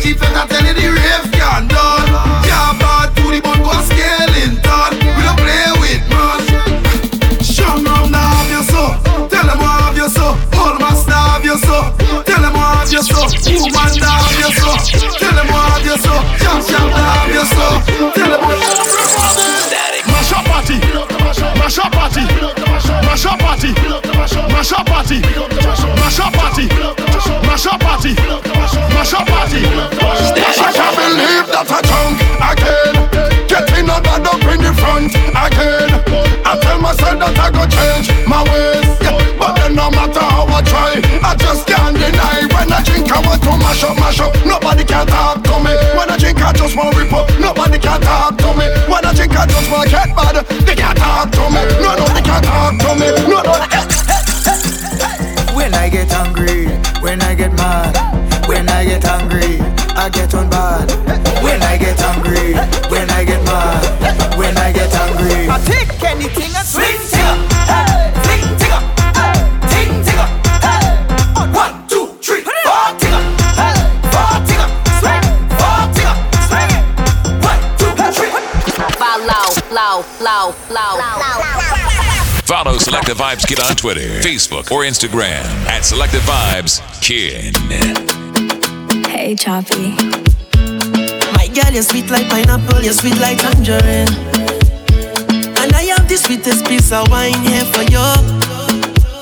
it, 0.05 0.21
I 0.21 0.45
tell 0.47 0.65
you 0.65 0.73
the 0.73 0.87
rave 0.93 1.27
can 1.33 1.67
done. 1.67 2.09
Yeah, 2.45 2.77
bad 2.77 3.15
to 3.17 3.23
the 3.31 3.39
bone, 3.41 3.61
go 3.65 3.73
scaling 3.85 4.61
done. 4.61 4.93
We 5.15 5.21
don't 5.25 5.39
play 5.39 5.69
with 5.81 6.03
much. 6.13 6.47
Strong 7.41 7.83
round 7.85 8.11
now 8.11 8.21
have 8.21 8.49
your 8.51 8.65
soul. 8.65 8.93
Tell 9.29 9.45
them 9.45 9.59
what 9.59 9.73
have 9.81 9.97
your 9.97 10.09
soul. 10.09 10.33
All 10.57 10.75
master 10.79 11.13
have 11.13 11.45
your 11.45 11.57
soul. 11.57 11.91
Tell 12.23 12.41
them 12.41 12.53
what 12.53 12.85
have 12.85 12.91
your 12.91 13.03
soul. 13.03 13.27
Woman 13.59 13.97
have 14.01 14.37
your 14.37 14.53
soul. 14.53 14.77
Tell 15.17 15.33
them 15.33 15.47
what 15.49 15.65
have 15.73 15.85
your 15.85 15.97
soul. 15.97 16.21
Jump 16.41 16.89
now 16.93 17.23
have 17.23 17.33
your 17.33 17.47
soul. 17.49 17.81
Tell 18.13 18.29
them. 18.29 18.41
Mash 20.05 20.31
up 20.31 20.45
party, 20.45 20.77
mash 21.59 21.77
up 21.77 21.91
party, 21.91 22.21
mash 23.15 23.25
up 23.27 23.39
party, 23.39 23.71
mash 24.11 24.73
up 24.73 24.85
party, 24.87 25.21
mash 25.21 26.19
up 26.19 26.33
party, 26.33 26.67
mash 27.47 27.65
up 27.65 27.79
party, 27.79 28.13
mash 28.91 29.13
up 29.13 29.25
party. 29.25 29.63
I 30.59 30.71
can't 30.75 30.95
believe 30.99 31.47
that 31.47 31.71
I 31.71 31.79
drunk 31.87 32.19
again. 32.43 32.95
Getting 33.47 33.87
a 33.87 34.03
bad 34.03 34.27
up 34.27 34.43
in 34.51 34.59
the 34.59 34.73
front 34.75 35.15
again. 35.15 35.95
I 36.43 36.59
tell 36.59 36.79
myself 36.81 37.19
that 37.19 37.39
I 37.39 37.51
go 37.55 37.63
change 37.71 38.11
my 38.27 38.43
ways. 38.51 38.83
Yeah, 38.99 39.15
but 39.39 39.55
then 39.55 39.75
no 39.75 39.89
matter 39.91 40.19
how 40.19 40.51
I 40.51 40.61
try, 40.67 40.99
I 41.23 41.35
just 41.39 41.67
can't 41.67 41.95
deny. 41.95 42.51
When 42.51 42.67
I 42.67 42.83
drink, 42.83 43.09
I 43.09 43.23
want 43.23 43.41
to 43.43 43.51
mash 43.55 43.83
up, 43.83 43.95
mash 43.95 44.19
up. 44.19 44.35
Nobody 44.45 44.83
can 44.83 45.07
talk 45.07 45.41
to 45.41 45.55
me. 45.63 45.84
When 46.25 46.33
I 46.33 46.41
drink, 46.41 46.47
I 46.47 46.53
just 46.57 46.75
want 46.75 46.95
to 46.95 46.99
rip 46.99 47.13
up. 47.13 47.29
Nobody 47.39 47.77
can 47.77 48.01
talk 48.01 48.37
to 48.39 48.49
me. 48.57 48.65
When 48.89 49.05
I 49.05 49.13
drink, 49.13 49.37
I 49.37 49.45
just 49.45 49.69
want 49.69 49.85
to 49.85 49.95
get 49.95 50.09
bad. 50.15 50.41
They 50.65 50.73
can't 50.73 50.97
talk 50.97 51.29
to 51.29 51.43
me. 51.53 51.61
No, 51.77 51.93
no, 51.93 52.05
they 52.17 52.21
can't 52.25 52.43
talk 52.43 52.73
to 52.81 52.95
me. 52.97 53.13
No, 53.29 53.45
no. 53.45 53.53
When 55.55 55.75
I 55.75 55.87
get 55.87 56.11
hungry, 56.11 56.65
when 57.01 57.21
I 57.21 57.35
get 57.35 57.53
mad, 57.53 57.93
when 58.47 58.67
I 58.69 58.85
get 58.85 59.03
hungry, 59.03 59.61
I 59.93 60.09
get 60.09 60.33
on 60.33 60.49
bad. 60.49 60.89
When 61.43 61.61
I 61.61 61.77
get 61.77 61.99
hungry, 61.99 62.55
when 62.89 63.07
I 63.11 63.23
get 63.23 63.43
mad, 63.45 64.35
when 64.35 64.57
I 64.57 64.71
get 64.71 64.91
hungry, 64.91 65.47
I 65.47 65.59
take 65.61 66.03
anything 66.09 66.54
Follow 82.45 82.77
Selective 82.77 83.17
Vibes 83.17 83.47
Kid 83.47 83.59
on 83.59 83.75
Twitter, 83.75 84.21
Facebook, 84.21 84.71
or 84.71 84.83
Instagram 84.83 85.43
at 85.65 85.83
Selective 85.83 86.21
Vibes 86.21 86.79
Kid. 87.01 87.57
Hey, 89.07 89.33
Choppy. 89.33 89.97
My 91.33 91.47
girl, 91.47 91.73
you're 91.73 91.81
sweet 91.81 92.07
like 92.11 92.29
pineapple, 92.29 92.83
you're 92.83 92.93
sweet 92.93 93.17
like 93.17 93.39
tangerine. 93.39 94.13
And 95.57 95.73
I 95.73 95.89
have 95.97 96.07
the 96.07 96.17
sweetest 96.21 96.67
piece 96.67 96.91
of 96.91 97.09
wine 97.09 97.33
here 97.41 97.65
for 97.65 97.81
you. 97.81 98.05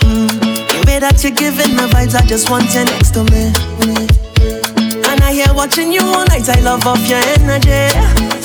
Mm. 0.04 0.28
The 0.68 0.84
way 0.86 1.00
that 1.00 1.24
you're 1.24 1.32
giving 1.32 1.78
the 1.78 1.88
vibes, 1.96 2.16
I 2.16 2.26
just 2.26 2.50
want 2.50 2.74
you 2.74 2.84
next 2.84 3.12
to 3.16 3.24
me. 3.24 3.56
And 5.08 5.24
I 5.24 5.32
hear 5.32 5.54
watching 5.54 5.94
you 5.94 6.02
all 6.02 6.26
night, 6.26 6.50
I 6.50 6.60
love 6.60 6.86
off 6.86 7.00
your 7.08 7.24
energy. 7.40 7.88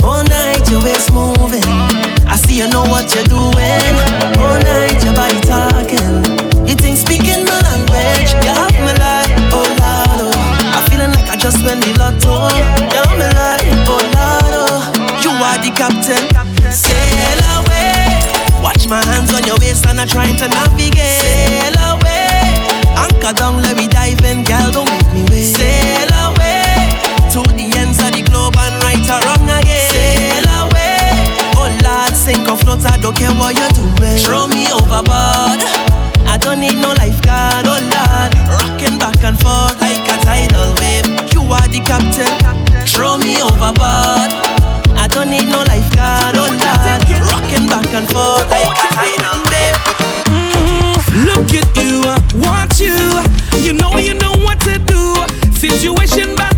All 0.05 0.23
night, 0.23 0.71
your 0.71 0.85
waist 0.85 1.13
moving. 1.13 2.08
I 2.29 2.37
see 2.37 2.59
you 2.59 2.69
know 2.69 2.83
what 2.85 3.09
you're 3.15 3.25
doing. 3.25 3.95
All 4.39 4.59
night, 4.61 5.01
your 5.05 5.15
body 5.15 5.41
talking. 5.43 6.67
You 6.69 6.75
think 6.77 6.97
speaking 6.99 7.45
my 7.45 7.57
language, 7.65 8.31
you 8.45 8.53
have 8.53 8.73
me 8.77 8.93
like, 9.01 9.33
oh 9.53 9.65
Lord, 9.81 10.21
oh. 10.29 10.77
I'm 10.77 10.85
feeling 10.91 11.13
like 11.17 11.29
I 11.33 11.37
just 11.37 11.65
went 11.65 11.81
the 11.85 11.93
lotto. 11.99 12.53
You 12.53 13.01
have 13.01 13.15
me 13.17 13.29
like, 13.33 13.69
oh 13.89 14.03
Lord, 14.15 14.53
oh. 14.69 14.81
You 15.25 15.33
are 15.33 15.59
the 15.65 15.73
captain. 15.73 16.25
Sail 16.71 17.41
away. 17.57 18.21
Watch 18.63 18.87
my 18.89 19.03
hands 19.05 19.33
on 19.33 19.43
your 19.45 19.57
waist 19.59 19.87
and 19.87 20.01
I'm 20.01 20.09
trying 20.09 20.37
to 20.37 20.49
navigate. 20.49 21.25
Sail 21.25 21.77
away. 21.97 22.45
Anchor 22.97 23.33
down, 23.33 23.63
let 23.63 23.77
me 23.77 23.89
dive 23.89 24.21
in, 24.25 24.45
girl, 24.45 24.71
don't 24.71 24.91
make 24.91 25.09
me 25.15 25.23
wait. 25.31 25.57
Sail 25.57 26.13
away 26.29 26.93
to 27.33 27.41
the 27.57 27.67
ends 27.81 27.99
of 28.05 28.13
the 28.13 28.23
globe 28.29 28.57
and 28.59 28.77
right 28.85 29.01
or 29.09 29.21
wrong 29.25 29.49
again. 29.49 29.78
Float, 32.79 32.93
I 32.93 33.01
don't 33.01 33.17
care 33.17 33.33
what 33.35 33.57
you're 33.57 33.69
doing. 33.71 34.19
Throw 34.19 34.47
me 34.47 34.67
overboard. 34.73 35.61
I 36.29 36.39
don't 36.41 36.61
need 36.61 36.77
no 36.77 36.93
lifeguard, 36.95 37.67
oh 37.67 37.81
Lord. 37.81 38.31
Rocking 38.49 38.99
back 38.99 39.23
and 39.25 39.39
forth 39.39 39.81
like 39.81 40.05
a 40.07 40.17
tidal 40.23 40.75
wave. 40.79 41.07
You 41.33 41.43
are 41.43 41.69
the 41.69 41.81
captain. 41.81 42.31
Throw 42.87 43.19
me 43.19 43.41
overboard. 43.43 44.31
I 44.97 45.07
don't 45.09 45.31
need 45.31 45.49
no 45.49 45.63
lifeguard, 45.65 46.37
oh 46.37 46.51
Lord. 46.51 47.01
Rocking 47.27 47.67
back 47.67 47.89
and 47.95 48.07
forth 48.09 48.49
like 48.51 48.69
a 48.69 48.89
tidal 48.95 49.39
wave. 49.49 49.79
Mm-hmm. 50.29 51.25
Look 51.27 51.51
at 51.55 51.69
you, 51.77 52.05
want 52.43 52.79
you. 52.79 52.97
You 53.65 53.73
know 53.75 53.97
you 53.99 54.15
know 54.15 54.35
what 54.45 54.61
to 54.61 54.79
do. 54.79 55.03
Situation 55.53 56.37
bad, 56.37 56.58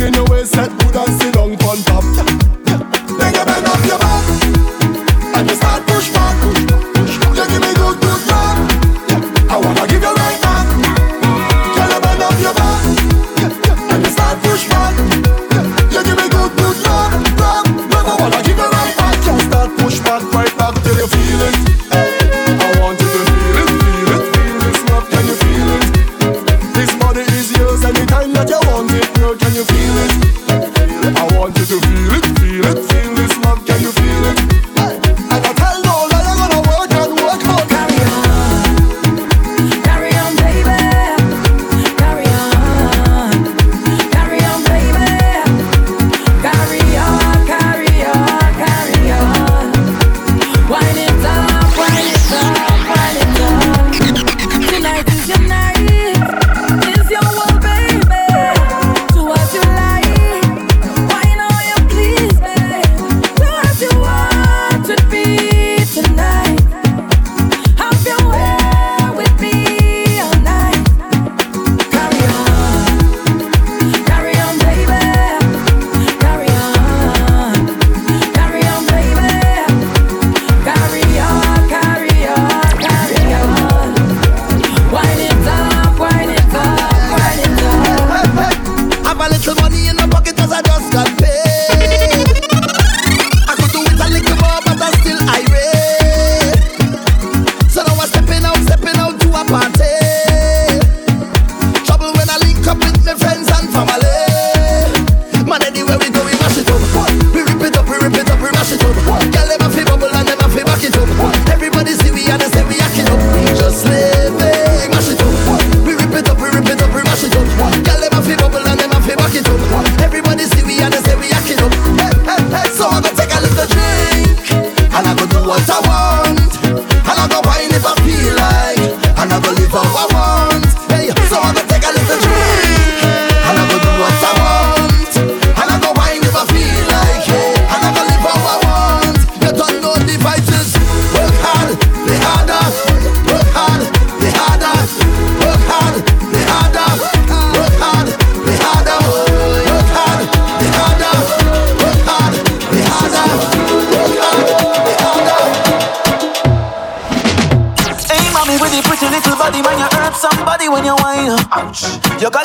Everything 0.00 0.14
in 0.14 0.26
your 0.26 0.32
waist 0.32 0.52
set 0.52 0.70
good 0.78 0.94
and 0.94 1.20
sit 1.20 1.34
down 1.34 1.50
on 1.50 1.78
top. 1.82 2.04
Then 3.18 3.34
you 3.34 3.44
bend 3.44 3.66
up 3.66 3.84
your 3.84 3.98
back 3.98 5.36
and 5.36 5.50
you 5.50 5.56
start 5.56 5.86
push 5.88 6.12
back. 6.12 6.77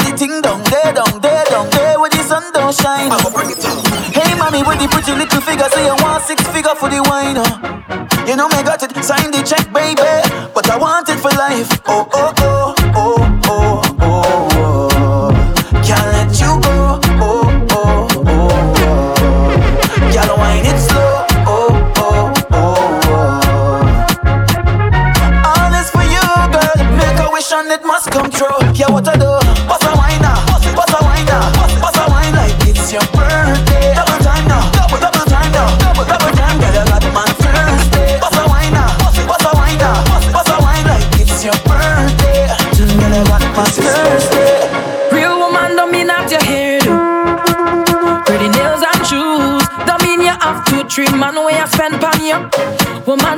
the 0.03 0.17
thing 0.17 0.41
down, 0.41 0.61
day 0.63 0.91
down, 0.93 1.19
day 1.21 1.43
down, 1.49 1.69
day 1.69 1.95
where 1.97 2.09
the 2.09 2.21
sun 2.23 2.43
don't 2.53 2.73
shine. 2.75 3.09
Mama, 3.09 3.29
bring 3.31 3.49
it 3.51 3.59
down. 3.61 3.79
Hey, 4.13 4.35
mommy, 4.37 4.63
with 4.63 4.79
the 4.79 4.87
pretty 4.87 5.13
little 5.13 5.41
figure, 5.41 5.69
say 5.69 5.85
you 5.85 5.95
want 6.03 6.23
six 6.23 6.43
figure 6.53 6.75
for 6.75 6.89
the 6.89 7.01
wine. 7.09 7.37
huh? 7.39 8.25
You 8.27 8.35
know 8.35 8.47
me 8.47 8.63
got 8.63 8.81
it, 8.83 8.91
sign 9.03 9.31
the 9.31 9.41
check, 9.43 9.67
baby, 9.73 10.01
but 10.53 10.69
I 10.69 10.77
want 10.77 11.09
it 11.09 11.19
for 11.19 11.31
life. 11.35 11.69
Oh, 11.87 12.07
oh, 12.13 12.33
oh. 12.37 12.42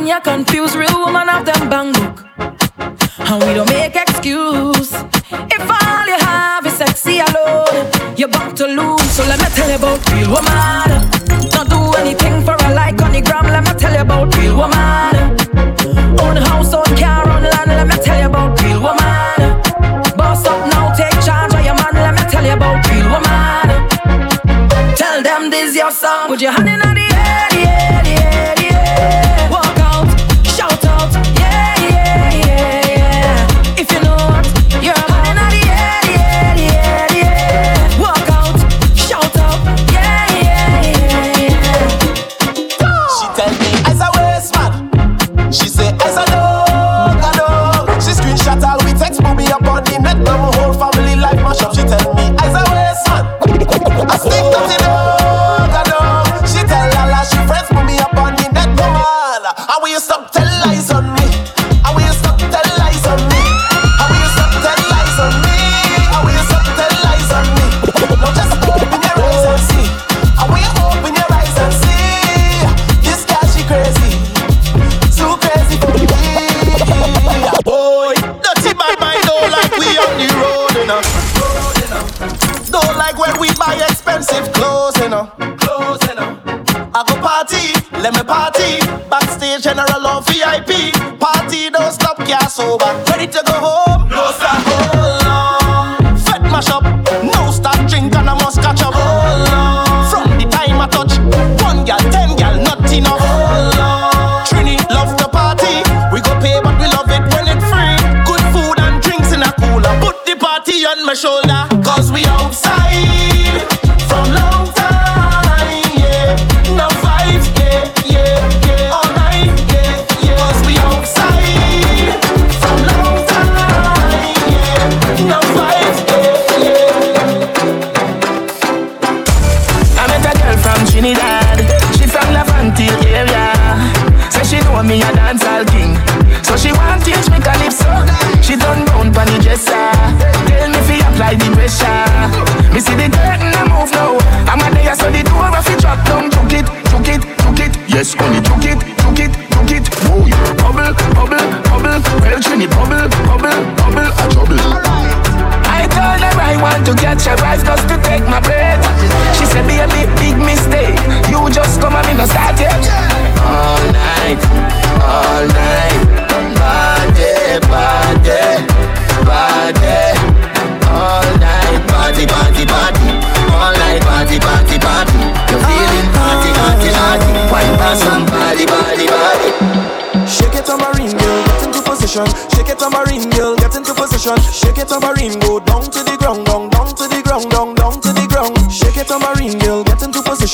you're 0.08 0.22
confused 0.22 0.76
real 0.76 0.95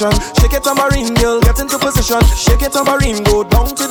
position. 0.01 0.35
Shake 0.41 0.53
it 0.53 0.63
tambourine, 0.63 1.13
girl, 1.15 1.39
get 1.41 1.59
into 1.59 1.77
position. 1.77 2.21
Shake 2.35 2.61
it 2.63 2.73
tambourine, 2.73 3.23
go 3.23 3.43
down 3.43 3.67
to 3.67 3.90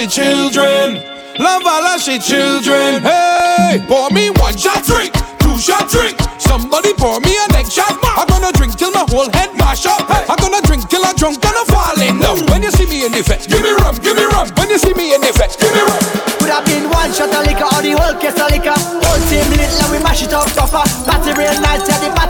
she 0.00 0.22
children. 0.22 0.96
Love 1.36 1.66
all 1.66 1.84
of 1.84 2.00
she 2.00 2.18
children. 2.18 3.02
Hey, 3.02 3.84
pour 3.86 4.08
me 4.10 4.30
one 4.40 4.56
shot 4.56 4.84
drink, 4.84 5.12
two 5.40 5.58
shot 5.58 5.90
drink. 5.90 6.16
Somebody 6.40 6.94
pour 6.94 7.20
me 7.20 7.36
a 7.36 7.52
next 7.52 7.72
shot. 7.72 7.92
I'm 8.02 8.26
gonna 8.28 8.52
drink 8.52 8.76
till 8.76 8.92
my 8.92 9.04
whole 9.12 9.28
head 9.32 9.52
mash 9.58 9.84
up. 9.84 10.08
I'm 10.08 10.36
gonna 10.40 10.62
drink 10.62 10.88
till 10.88 11.04
I'm 11.04 11.16
drunk 11.16 11.44
and 11.44 11.52
I'm 11.52 11.66
falling 11.66 12.16
down. 12.16 12.46
When 12.48 12.62
you 12.62 12.70
see 12.70 12.86
me 12.86 13.04
in 13.04 13.12
the 13.12 13.22
fest, 13.22 13.50
give 13.50 13.60
me 13.60 13.72
rum, 13.76 13.96
give 14.00 14.16
me 14.16 14.24
rum. 14.24 14.48
When 14.56 14.70
you 14.70 14.78
see 14.78 14.94
me 14.94 15.12
in 15.14 15.20
the 15.20 15.32
fest, 15.36 15.60
give 15.60 15.72
me 15.72 15.80
rum. 15.84 16.00
Could 16.40 16.48
have 16.48 16.64
been 16.64 16.88
one 16.88 17.12
shot 17.12 17.28
of 17.36 17.44
liquor 17.44 17.68
or 17.68 17.82
the 17.84 17.92
whole 17.92 18.16
case 18.16 18.40
of 18.40 18.48
liquor. 18.48 18.72
Whole 18.72 19.20
team 19.28 19.44
lit 19.52 19.68
and 19.68 19.90
we 19.92 19.98
mash 20.00 20.24
it 20.24 20.32
up 20.32 20.48
tougher. 20.56 20.80
Party 21.04 21.36
real 21.36 21.52
nice, 21.60 21.84
yeah, 21.84 22.00
the 22.00 22.08
party 22.16 22.29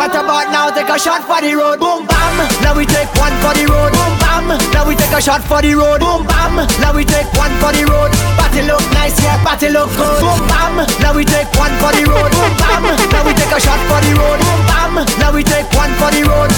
Right 0.00 0.16
about 0.16 0.48
now, 0.48 0.72
take 0.72 0.88
a 0.88 0.96
shot 0.96 1.28
for 1.28 1.44
the 1.44 1.52
road. 1.52 1.76
Boom 1.76 2.08
bam, 2.08 2.36
now 2.64 2.72
we 2.72 2.88
take 2.88 3.12
one 3.20 3.36
for 3.44 3.52
the 3.52 3.68
road. 3.68 3.92
Boom 3.92 4.16
bam, 4.16 4.48
now 4.72 4.88
we 4.88 4.96
take 4.96 5.12
a 5.12 5.20
shot 5.20 5.44
for 5.44 5.60
the 5.60 5.76
road. 5.76 6.00
Boom 6.00 6.24
bam, 6.24 6.56
now 6.80 6.96
we 6.96 7.04
take 7.04 7.28
one 7.36 7.52
for 7.60 7.68
the 7.68 7.84
road. 7.84 8.08
Party 8.40 8.64
look 8.64 8.80
nice, 8.96 9.12
yeah, 9.20 9.36
party 9.44 9.68
look 9.68 9.92
good. 10.00 10.24
Boom 10.24 10.40
bam, 10.48 10.88
now 11.04 11.12
we 11.12 11.28
take 11.28 11.52
one 11.52 11.68
for 11.76 11.92
the 11.92 12.08
road. 12.08 12.32
Boom 12.32 12.52
bam, 12.56 12.88
now 13.12 13.28
we 13.28 13.36
take 13.36 13.52
a 13.52 13.60
shot 13.60 13.76
for 13.92 14.00
the 14.00 14.16
road. 14.16 14.40
Boom 14.40 14.60
bam, 14.72 15.04
now 15.20 15.36
we 15.36 15.44
take 15.44 15.68
one 15.76 15.92
for 16.00 16.08
the 16.08 16.24
road. 16.24 16.48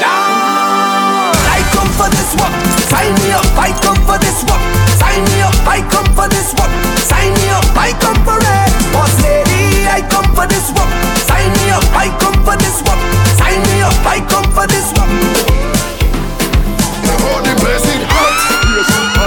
Now 0.00 1.36
I 1.52 1.60
come 1.76 1.92
for 2.00 2.08
this 2.08 2.32
one. 2.32 2.56
Sign 2.88 3.12
me 3.20 3.36
up. 3.36 3.44
I 3.60 3.76
come 3.84 4.00
for 4.08 4.16
this 4.16 4.40
one. 4.48 4.64
Sign 4.96 5.20
me 5.20 5.44
up. 5.44 5.52
I 5.68 5.84
come 5.92 6.08
for 6.16 6.24
this 6.32 6.56
one. 6.56 6.72
Sign 7.04 7.28
me 7.28 7.52
up. 7.52 7.68
I 7.76 7.92
come 8.00 8.16
for 8.24 8.40
it. 8.40 8.72
Boss 8.88 9.12
lady, 9.20 9.47
I 9.88 10.04
come 10.06 10.28
for 10.36 10.46
this 10.46 10.70
one. 10.76 10.90
Sign 11.26 11.48
me 11.58 11.72
up. 11.72 11.84
I 11.96 12.12
come 12.20 12.36
for 12.44 12.56
this 12.60 12.78
one. 12.84 13.00
Sign 13.40 13.60
me 13.72 13.82
up. 13.82 13.96
I 14.04 14.20
come 14.28 14.48
for 14.52 14.66
this 14.68 14.92
one. 14.94 15.10
Oh, 17.08 17.40
the 17.42 17.52
place 17.60 17.84
is 17.88 18.04
hot. 18.06 18.58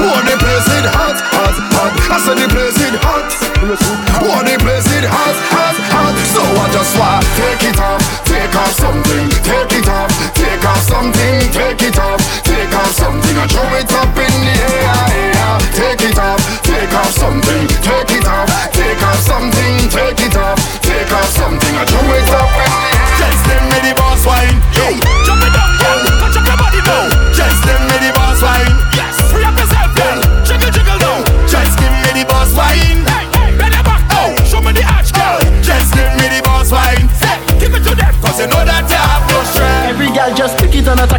Oh, 0.02 0.22
place 0.42 0.68
is 0.74 0.86
hot, 0.90 1.18
hot, 1.34 1.58
hot. 1.74 1.94
I 2.10 2.18
said 2.22 2.38
the 2.42 2.48
place 2.50 2.78
is 2.78 2.96
hot. 3.06 3.30
Oh, 4.22 4.42
the 4.42 4.56
place 4.62 4.90
is 4.90 5.06
hot, 5.06 5.38
hot, 5.54 5.78
hot. 5.94 6.16
So 6.34 6.42
I 6.42 6.66
just 6.74 6.94
want 6.98 7.21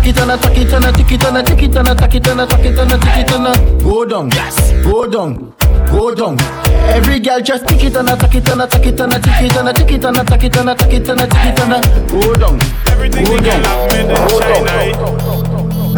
pick 0.03 0.16
it 0.16 0.20
and 0.20 0.31
attack 0.33 0.59
it 0.59 0.73
and 0.73 0.85
attack 0.85 1.12
it 1.12 1.24
and 1.24 1.37
attack 1.39 1.62
it 1.62 1.77
and 1.77 1.89
attack 1.89 2.15
it 2.15 2.27
and 2.27 2.41
attack 2.41 2.65
it 2.65 2.66
and 2.66 2.66
attack 2.66 2.66
it 2.66 2.79
and 2.79 2.93
attack 2.93 3.19
it 3.19 3.33
and 3.33 3.83
go 3.83 4.05
down, 4.05 4.31
yes, 4.31 4.73
go 4.85 5.07
down, 5.07 5.55
go 5.91 6.15
down. 6.15 6.37
Every 6.91 7.20
girl 7.20 7.41
just 7.41 7.66
pick 7.66 7.85
it 7.85 7.97
and 7.97 8.09
attack 8.09 8.35
it 8.35 8.49
and 8.49 8.62
attack 8.62 8.87
it 8.87 9.01
and 9.01 9.12
attack 9.15 9.43
it 9.43 9.57
and 9.57 9.69
attack 9.69 9.91
it 9.93 10.05
and 10.05 10.16
attack 10.19 10.45
it 10.45 10.57
and 10.57 10.69
attack 10.70 10.93
it 10.93 11.09
and 11.09 11.20
attack 11.20 11.47
it 11.47 11.61
and 11.61 12.11
go 12.11 12.35
down, 12.35 12.59
Everything 12.91 13.24
go 13.24 13.37
the 13.37 13.43
girl 13.43 13.62
down, 13.62 13.62
have 13.62 13.93
made 13.93 14.11
in 14.11 14.29
go 14.29 14.41
China. 14.41 14.65
down. 14.65 14.79
eh? 14.79 14.93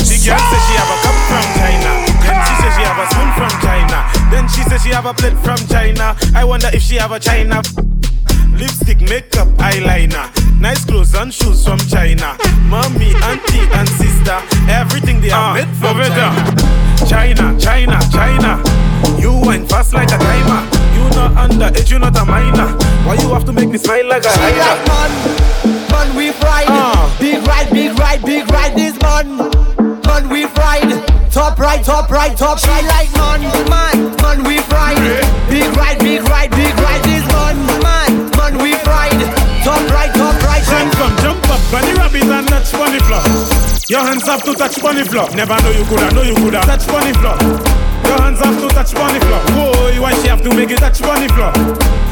The 0.04 0.16
girl 0.20 0.38
say 0.38 0.60
she 0.68 0.74
have 0.76 0.90
a 0.92 0.96
cup 1.00 1.16
from 1.28 1.46
China. 1.56 1.90
Then 2.24 2.38
she 2.44 2.54
say 2.60 2.70
she 2.76 2.82
have 2.84 2.98
a 3.00 3.06
spoon 3.08 3.30
from 3.38 3.52
China. 3.60 3.98
Then 4.30 4.48
she 4.48 4.62
say 4.68 4.78
she 4.78 4.90
have 4.94 5.06
a 5.06 5.14
plate 5.14 5.38
from 5.40 5.56
China. 5.68 6.16
I 6.34 6.44
wonder 6.44 6.68
if 6.72 6.82
she 6.82 6.96
have 6.96 7.12
a 7.12 7.18
China. 7.20 7.62
Lipstick, 8.58 9.00
makeup, 9.00 9.48
eyeliner. 9.58 10.28
Nice 10.64 10.82
clothes 10.86 11.14
and 11.14 11.28
shoes 11.28 11.62
from 11.62 11.78
China. 11.92 12.38
Mommy, 12.64 13.12
auntie, 13.20 13.68
and 13.76 13.86
sister. 14.00 14.40
Everything 14.66 15.20
they 15.20 15.28
are 15.28 15.52
ah, 15.52 15.60
made 15.60 15.68
from 15.76 16.00
China. 16.00 16.32
China, 17.04 17.52
China, 17.60 18.00
China. 18.08 18.56
You 19.20 19.36
went 19.44 19.68
fast 19.68 19.92
like 19.92 20.08
a 20.08 20.16
timer. 20.16 20.64
You 20.96 21.04
not 21.12 21.32
underage, 21.36 21.90
you 21.90 21.98
not 21.98 22.16
a 22.16 22.24
minor. 22.24 22.72
Why 23.04 23.12
you 23.20 23.28
have 23.34 23.44
to 23.44 23.52
make 23.52 23.68
me 23.68 23.76
smile 23.76 24.08
like 24.08 24.24
a 24.24 24.32
She 24.32 24.40
hyena? 24.40 24.56
like 24.56 24.88
man, 24.88 25.12
man 25.92 26.16
we 26.16 26.32
fried. 26.32 26.72
Ah. 26.72 27.14
Big 27.20 27.46
ride, 27.46 27.68
big 27.70 27.98
ride, 27.98 28.22
big 28.24 28.50
ride 28.50 28.74
this 28.74 28.96
man. 29.02 29.36
Man 30.08 30.30
we 30.30 30.46
fried. 30.46 30.88
Top 31.30 31.58
right, 31.58 31.84
top 31.84 32.08
right, 32.08 32.34
top 32.38 32.58
She 32.58 32.72
like 32.88 33.12
man, 33.12 33.42
man, 33.68 34.16
man 34.16 34.42
we 34.48 34.60
fried. 34.72 34.96
Big 35.52 35.68
ride, 35.76 35.98
big 35.98 36.22
ride, 36.22 36.50
big 36.52 36.72
ride 36.80 37.04
this 37.04 37.26
man, 37.36 37.56
man, 37.84 38.30
man 38.32 38.56
we 38.62 38.72
fried. 38.80 39.20
Top 39.62 39.84
right, 39.92 40.13
bunny 41.70 41.92
rabbit 41.94 42.24
and 42.24 42.48
touch 42.48 42.72
bunny 42.72 42.98
floor. 43.00 43.22
Your 43.88 44.00
hands 44.00 44.26
have 44.26 44.42
to 44.44 44.54
touch 44.54 44.80
bunny 44.80 45.04
floor. 45.04 45.28
Never 45.34 45.56
know 45.62 45.70
you 45.70 45.84
coulda, 45.84 46.10
know 46.14 46.22
you 46.22 46.34
coulda 46.34 46.60
touch 46.62 46.86
bunny 46.86 47.12
floor. 47.12 47.36
Your 48.04 48.18
hands 48.20 48.40
have 48.40 48.58
to 48.60 48.68
touch 48.68 48.94
bunny 48.94 49.20
floor. 49.20 49.40
Whoa, 49.56 49.88
you 49.88 50.02
why 50.02 50.14
she 50.20 50.28
have 50.28 50.42
to 50.42 50.54
make 50.54 50.70
it 50.70 50.78
touch 50.78 51.00
bunny 51.00 51.28
floor? 51.28 51.52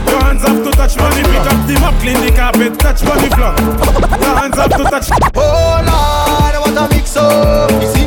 Your 0.09 0.23
hands 0.23 0.43
have 0.43 0.63
to 0.65 0.71
touch 0.73 0.97
bunny. 0.97 1.23
Pick 1.23 1.47
up 1.49 1.67
the 1.67 1.79
mop, 1.81 1.95
clean 2.01 2.21
the 2.21 2.33
carpet, 2.37 2.79
touch 2.79 3.05
bunny 3.05 3.29
floor. 3.31 3.55
Your 4.21 4.35
hands 4.37 4.57
have 4.57 4.77
to 4.77 4.85
touch. 4.85 5.09
Oh 5.35 5.81
Lord, 5.85 6.55
what 6.63 6.91
a 6.91 6.95
mix 6.95 7.17
up. 7.17 8.02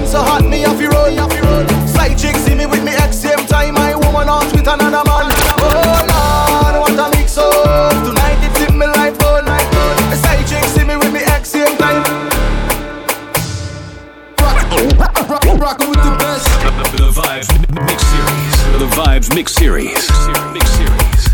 Mix 19.36 19.52
Series. 19.52 20.08
Mix 20.54 20.72
Series. 20.80 21.28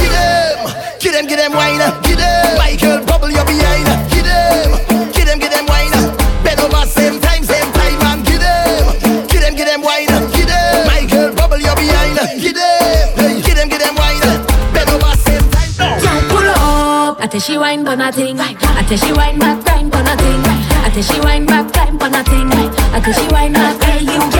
Get 0.00 0.08
them, 0.08 0.64
get 0.98 1.12
them, 1.12 1.26
get 1.26 1.36
them 1.36 1.52
wine. 1.52 1.76
Get 2.00 2.16
them, 2.16 2.56
Michael, 2.56 3.04
bubble 3.04 3.28
your 3.28 3.44
behind. 3.44 3.84
Get 4.08 4.24
them, 4.24 5.12
get 5.12 5.26
them, 5.28 5.38
get 5.38 5.52
them 5.52 5.66
wine. 5.68 5.92
Bend 6.40 6.60
over 6.64 6.88
same 6.88 7.20
time, 7.20 7.44
same 7.44 7.70
time, 7.76 8.00
and 8.08 8.24
get 8.24 8.40
them, 8.40 8.96
get 9.28 9.42
them, 9.44 9.54
get 9.54 9.66
them 9.68 9.82
wine. 9.82 10.08
Get 10.08 10.48
them, 10.48 10.86
Michael, 10.88 11.36
bubble 11.36 11.60
your 11.60 11.76
behind. 11.76 12.16
Get 12.40 12.56
them, 12.56 13.12
hey, 13.12 13.42
get 13.44 13.56
them, 13.60 13.68
get 13.68 13.84
them 13.84 13.94
wine. 14.00 14.24
Bend 14.72 14.88
over 14.88 15.12
same 15.20 15.44
time. 15.52 16.00
Girl, 16.00 16.22
pull 16.32 16.48
up. 16.48 17.20
I 17.20 17.26
tell 17.28 17.40
she 17.40 17.58
wine 17.58 17.84
but 17.84 17.96
nothing. 17.96 18.40
I 18.40 18.54
tell 18.88 18.96
she 18.96 19.12
wine 19.12 19.38
back, 19.38 19.62
grind 19.64 19.92
but 19.92 20.00
nothing. 20.00 20.40
I 20.80 20.88
tell 20.88 21.02
she 21.02 21.20
wine 21.20 21.44
back, 21.44 21.70
climb 21.74 21.98
but 21.98 22.08
nothing. 22.08 22.48
I 22.48 23.00
tell 23.04 23.12
she 23.12 23.28
wine 23.28 23.52
back, 23.52 23.82
hey 23.82 24.00
you 24.00 24.33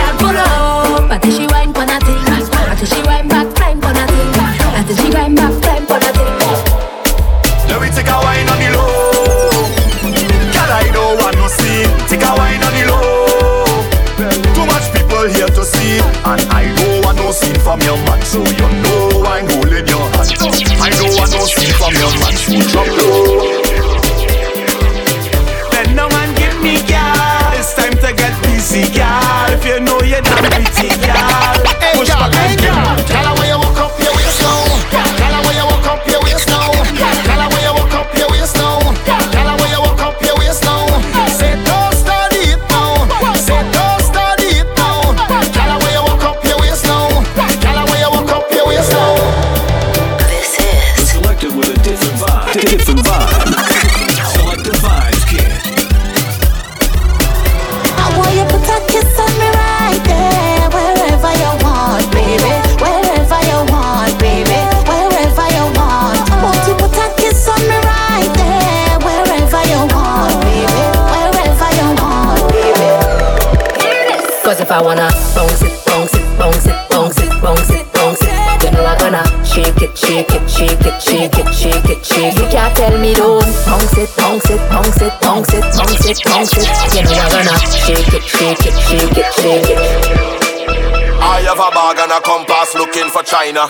China. 93.35 93.66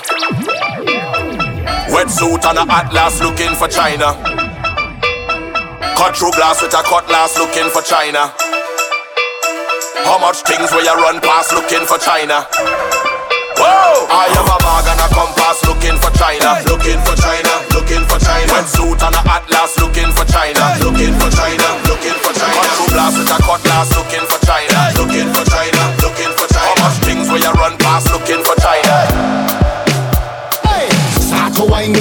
Wetsuit 1.89 2.45
and 2.45 2.61
a 2.61 2.65
atlas 2.69 3.17
looking 3.25 3.57
for 3.57 3.65
China. 3.65 4.13
Cut 5.97 6.13
through 6.13 6.37
glass 6.37 6.61
with 6.61 6.77
a 6.77 6.83
cutlass 6.85 7.39
looking 7.41 7.73
for 7.73 7.81
China. 7.81 8.29
How 10.05 10.21
much 10.21 10.45
things 10.45 10.69
will 10.69 10.85
you 10.85 10.93
run 11.01 11.17
past 11.25 11.57
looking 11.57 11.89
for 11.89 11.97
China? 11.97 12.45
Whoa! 13.57 14.05
I 14.13 14.29
have 14.37 14.53
a 14.53 14.59
bag 14.61 14.85
and 14.93 15.01
a 15.01 15.09
compass 15.17 15.65
looking 15.65 15.97
for 15.97 16.13
China, 16.21 16.61
looking 16.69 17.01
for 17.01 17.17
China, 17.17 17.53
looking 17.73 18.05
for 18.05 18.21
China. 18.21 18.53
Wetsuit 18.53 19.01
and 19.01 19.17
a 19.17 19.23
atlas 19.25 19.81
looking 19.81 20.13
for 20.13 20.29
China, 20.29 20.61
looking 20.85 21.17
for 21.17 21.33
China, 21.33 21.69
looking 21.89 22.19
for 22.21 22.37
China. 22.37 22.53
Cut 22.53 22.69
through 22.77 22.93
glass 22.93 23.17
with 23.17 23.33
a 23.33 23.39
cutlass 23.41 23.89
looking 23.97 24.27
for 24.29 24.41
China, 24.45 24.64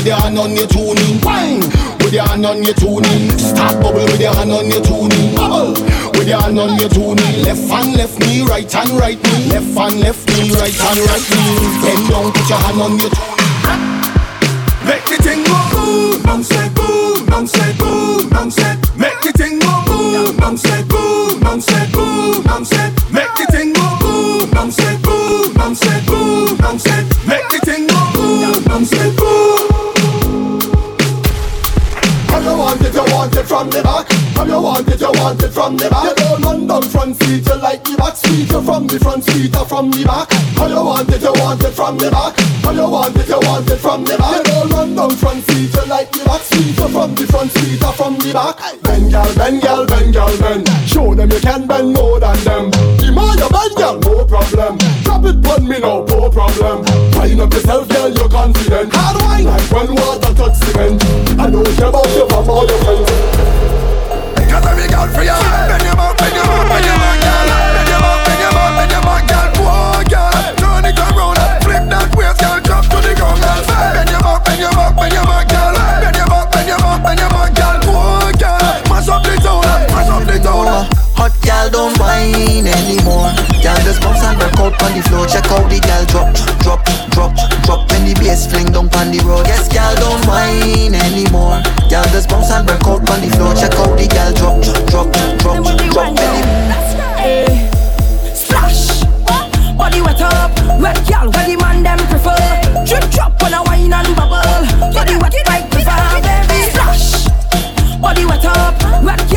with 0.04 0.12
your 0.12 0.20
hand 0.20 0.38
on 0.38 0.54
your 0.54 0.68
tuning. 0.68 1.22
Wine 1.22 1.62
with 2.04 2.12
your 2.12 2.28
hand 2.28 2.46
on 2.46 2.62
your 2.62 2.74
tuning. 2.74 3.32
Start 3.40 3.80
bubble 3.82 4.04
with 4.04 4.20
your 4.20 4.36
hand 4.36 4.52
on 4.52 4.68
your 4.70 4.84
tuning. 4.84 5.34
Bubble 5.34 5.72
with 6.12 6.28
your 6.28 6.42
hand 6.42 6.60
on 6.60 6.78
your 6.78 6.90
tuning. 6.90 7.44
Left 7.44 7.64
hand, 7.72 7.96
left 7.96 8.20
knee, 8.20 8.44
right 8.44 8.70
hand, 8.70 8.92
right 9.00 9.16
knee. 9.16 9.48
Left 9.48 9.72
hand, 9.72 10.02
left 10.02 10.28
knee, 10.28 10.52
right 10.60 10.76
hand, 10.76 11.00
right 11.08 11.24
knee. 11.32 11.56
Bend 11.80 12.04
down, 12.12 12.34
put 12.36 12.50
your 12.50 12.60
hand 12.60 12.82
on 12.84 13.00
your 13.00 13.12
tuning. 13.16 13.32
Make 14.84 15.06
the 15.08 15.16
thing 15.24 15.44
go 15.48 15.56
boom, 15.72 16.22
bounce 16.24 16.52
it, 16.52 16.76
boom, 16.76 17.26
bounce 17.26 17.56
boom, 17.80 18.28
bounce. 18.28 18.60
Make 19.00 19.22
the 19.24 19.32
thing 19.32 19.60
go 19.60 19.72
boom, 19.88 20.36
bounce 20.36 20.66
it, 20.66 20.84
boom, 20.90 21.40
bounce 21.40 21.72
boom, 21.96 22.44
bounce. 22.44 22.76
Make 23.08 23.34
the 23.40 23.48
thing 23.56 23.72
go 23.72 23.88
boom, 24.04 24.52
bounce 24.52 24.80
it, 24.80 25.02
boom, 25.02 25.54
bounce 25.54 25.80
boom, 26.04 26.58
bounce. 26.58 26.86
Make 27.24 27.48
the 27.48 27.60
thing 27.64 27.88
go 27.88 28.00
boom, 28.12 28.64
bounce 28.66 28.92
it, 28.92 29.16
boom. 29.16 29.73
How 32.34 32.40
you 32.40 32.58
want 32.58 32.82
it, 32.82 32.96
you 32.96 33.04
want 33.14 33.36
it 33.36 33.46
from 33.46 33.70
the 33.70 33.84
back. 33.84 34.33
How 34.36 34.46
you 34.46 34.62
want 34.62 34.88
it, 34.90 35.00
you 35.00 35.12
want 35.14 35.42
it 35.44 35.52
from 35.52 35.78
the 35.78 35.90
back. 35.90 36.04
You 36.10 36.16
don't 36.16 36.42
run 36.42 36.68
down 36.68 36.84
front 36.90 37.16
seat, 37.22 37.46
you 37.46 37.56
like 37.62 37.84
the 37.84 37.96
back 37.98 38.16
seat. 38.16 38.50
You 38.50 38.62
from 38.62 38.88
the 38.88 39.00
front 39.00 39.24
seat 39.24 39.56
or 39.56 39.66
from 39.66 39.92
the 39.92 40.04
back. 40.04 40.32
How 40.58 40.68
you 40.68 40.84
want 40.84 41.10
it, 41.10 41.22
you 41.22 41.34
want 41.38 41.64
it 41.64 41.72
from 41.72 41.98
the 41.98 42.10
back. 42.10 42.34
How 42.66 42.72
you 42.72 42.90
want 42.90 43.16
it, 43.16 43.28
you 43.30 43.40
want 43.40 43.70
it 43.70 43.78
from 43.78 44.04
the 44.04 44.18
back. 44.18 44.38
You 44.38 44.44
don't 44.44 44.70
run 44.72 44.96
down 44.96 45.16
front 45.16 45.44
seat, 45.46 45.74
you 45.74 45.86
like 45.86 46.12
the 46.12 46.26
back 46.26 46.42
seat. 46.42 46.76
You 46.78 46.88
from 46.90 47.16
the 47.16 47.26
front 47.28 47.52
seat 47.52 47.84
or 47.84 47.94
from 47.94 48.18
the 48.18 48.34
back. 48.34 48.58
Bend, 48.82 49.12
girl, 49.12 49.32
bend, 49.36 49.62
girl, 49.62 49.86
bend, 49.86 50.14
girl, 50.14 50.34
bend. 50.42 50.64
Show 50.90 51.14
them 51.14 51.30
you 51.30 51.40
can 51.40 51.68
bend 51.68 51.94
more 51.94 52.20
than 52.20 52.38
them. 52.44 52.72
The 52.98 53.12
more 53.14 53.38
you 53.38 53.50
bend, 53.54 53.74
girl, 53.78 53.96
no 54.02 54.26
problem. 54.26 54.78
Drop 55.06 55.24
it 55.30 55.46
on 55.46 55.62
me 55.68 55.78
now, 55.80 56.04
no 56.10 56.30
problem. 56.30 56.84
Wind 57.14 57.42
up 57.42 57.54
yourself, 57.54 57.88
girl, 57.88 58.10
you're 58.10 58.30
confident. 58.30 58.90
Hard 58.94 59.22
wine 59.22 59.46
like 59.46 59.70
when 59.72 59.94
water 59.94 60.34
touch 60.34 60.58
cement. 60.58 60.98
I 61.38 61.50
don't 61.50 61.70
care 61.78 61.94
about 61.94 62.10
you 62.12 62.26
from 62.28 62.50
all 62.50 62.66
your 62.66 62.80
friends. 62.82 63.83
Cause 64.54 64.68
every 64.70 64.86
girl 64.86 65.10
for 65.10 65.26
you 65.26 65.34
Bend 65.34 65.82
your 65.82 65.98
back, 65.98 66.14
bend 66.14 66.36
your 66.38 66.46
back, 66.46 66.70
bend 66.70 66.86
your 66.86 66.98
back, 67.02 67.18
girl 67.26 67.50
Bend 67.74 67.90
your 67.90 68.02
back, 68.06 68.20
bend 68.22 68.38
your 68.38 68.54
back, 68.54 68.70
bend 68.78 68.92
your 68.94 69.02
back, 69.02 69.24
girl 69.26 69.50
Whoa, 69.66 70.06
girl 70.06 70.30
Turn 70.62 70.86
it 70.86 71.00
around 71.02 71.42
Flip 71.66 71.84
that 71.90 72.14
waist, 72.14 72.38
girl 72.38 72.62
Drop 72.62 72.86
to 72.86 72.98
the 73.02 73.18
ground, 73.18 73.42
girl 73.42 73.66
Bend 73.98 74.14
your 74.14 74.22
back, 74.22 74.46
bend 74.46 74.62
your 74.62 74.74
back, 74.78 74.94
bend 74.94 75.14
your 75.18 75.26
back, 75.26 75.50
girl 75.50 75.74
Bend 75.74 76.18
your 76.22 76.30
back, 76.30 76.46
bend 76.54 76.70
your 76.70 76.78
back, 76.78 77.02
bend 77.02 77.20
your 77.20 77.30
back, 77.34 77.50
girl 77.58 77.82
Whoa, 77.90 78.30
girl 78.38 78.62
Mash 78.94 79.10
up 79.10 79.26
the 79.26 79.34
town, 79.42 79.66
mash 79.90 80.10
up 80.14 80.22
the 80.30 80.38
town 80.38 81.03
Hot 81.24 81.32
gal 81.40 81.70
don't 81.72 81.96
whine 82.00 82.68
anymore. 82.68 83.32
Gal 83.64 83.80
just 83.88 84.04
bounce 84.04 84.20
and 84.28 84.36
work 84.44 84.60
out 84.60 84.76
on 84.84 84.92
the 84.92 85.00
floor. 85.08 85.24
Check 85.24 85.48
out 85.56 85.72
the 85.72 85.80
gal 85.80 86.04
drop, 86.12 86.36
drop, 86.60 86.84
drop, 87.16 87.32
drop 87.64 87.88
when 87.88 88.04
the 88.04 88.12
bass 88.20 88.44
fling 88.44 88.68
down 88.76 88.92
on 88.92 89.08
the 89.08 89.24
road. 89.24 89.48
Yes, 89.48 89.72
gal 89.72 89.96
don't 90.04 90.20
whine 90.28 90.92
anymore. 90.92 91.64
Gal 91.88 92.04
just 92.12 92.28
bounce 92.28 92.52
and 92.52 92.68
work 92.68 92.84
out 92.84 93.08
on 93.08 93.24
the 93.24 93.32
floor. 93.40 93.56
Check 93.56 93.72
out 93.72 93.96
the 93.96 94.04
gal 94.04 94.36
drop, 94.36 94.60
drop, 94.68 94.84
drop, 94.92 95.08
drop 95.40 95.64
when 95.64 95.80
the 95.80 95.88
Splash, 98.36 99.08
body 99.80 100.04
wet 100.04 100.20
up, 100.20 100.52
wet 100.76 101.00
gal, 101.08 101.32
where 101.32 101.48
the 101.48 101.56
man 101.56 101.88
them 101.88 102.04
prefer. 102.12 102.36
Drip 102.84 103.08
drop 103.16 103.40
when 103.40 103.56
I 103.56 103.64
wine 103.64 103.96
and 103.96 104.12
bubble, 104.12 104.92
body 104.92 105.16
wet 105.16 105.32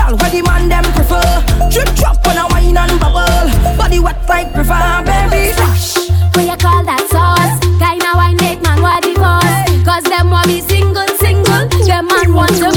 gal, 0.07 0.17
where 0.19 0.31
the 0.31 0.43
man 0.43 0.69
them 0.69 0.85
prefer. 0.95 1.23
Drip 1.71 1.95
drop 1.97 2.25
when 2.27 2.39
I 2.39 2.47
wine 2.51 2.77
and 2.77 3.01
bubble, 3.01 3.77
body 3.77 3.99
wet 3.99 4.29
like 4.29 4.53
prefer, 4.53 5.03
baby. 5.05 5.53
Splash. 5.53 6.11
What 6.35 6.45
you 6.45 6.57
call 6.57 6.85
that 6.85 7.03
sauce? 7.11 7.59
Kinda 7.81 8.13
wine 8.15 8.37
make 8.37 8.61
man 8.63 8.83
want 8.83 9.05
divorce 9.05 9.85
Cause 9.85 10.05
them 10.05 10.31
want 10.31 10.49
be 10.49 10.61
single, 10.61 11.09
single 11.17 11.69
Them 11.87 12.07
man 12.07 12.35
want 12.35 12.53
to 12.57 12.76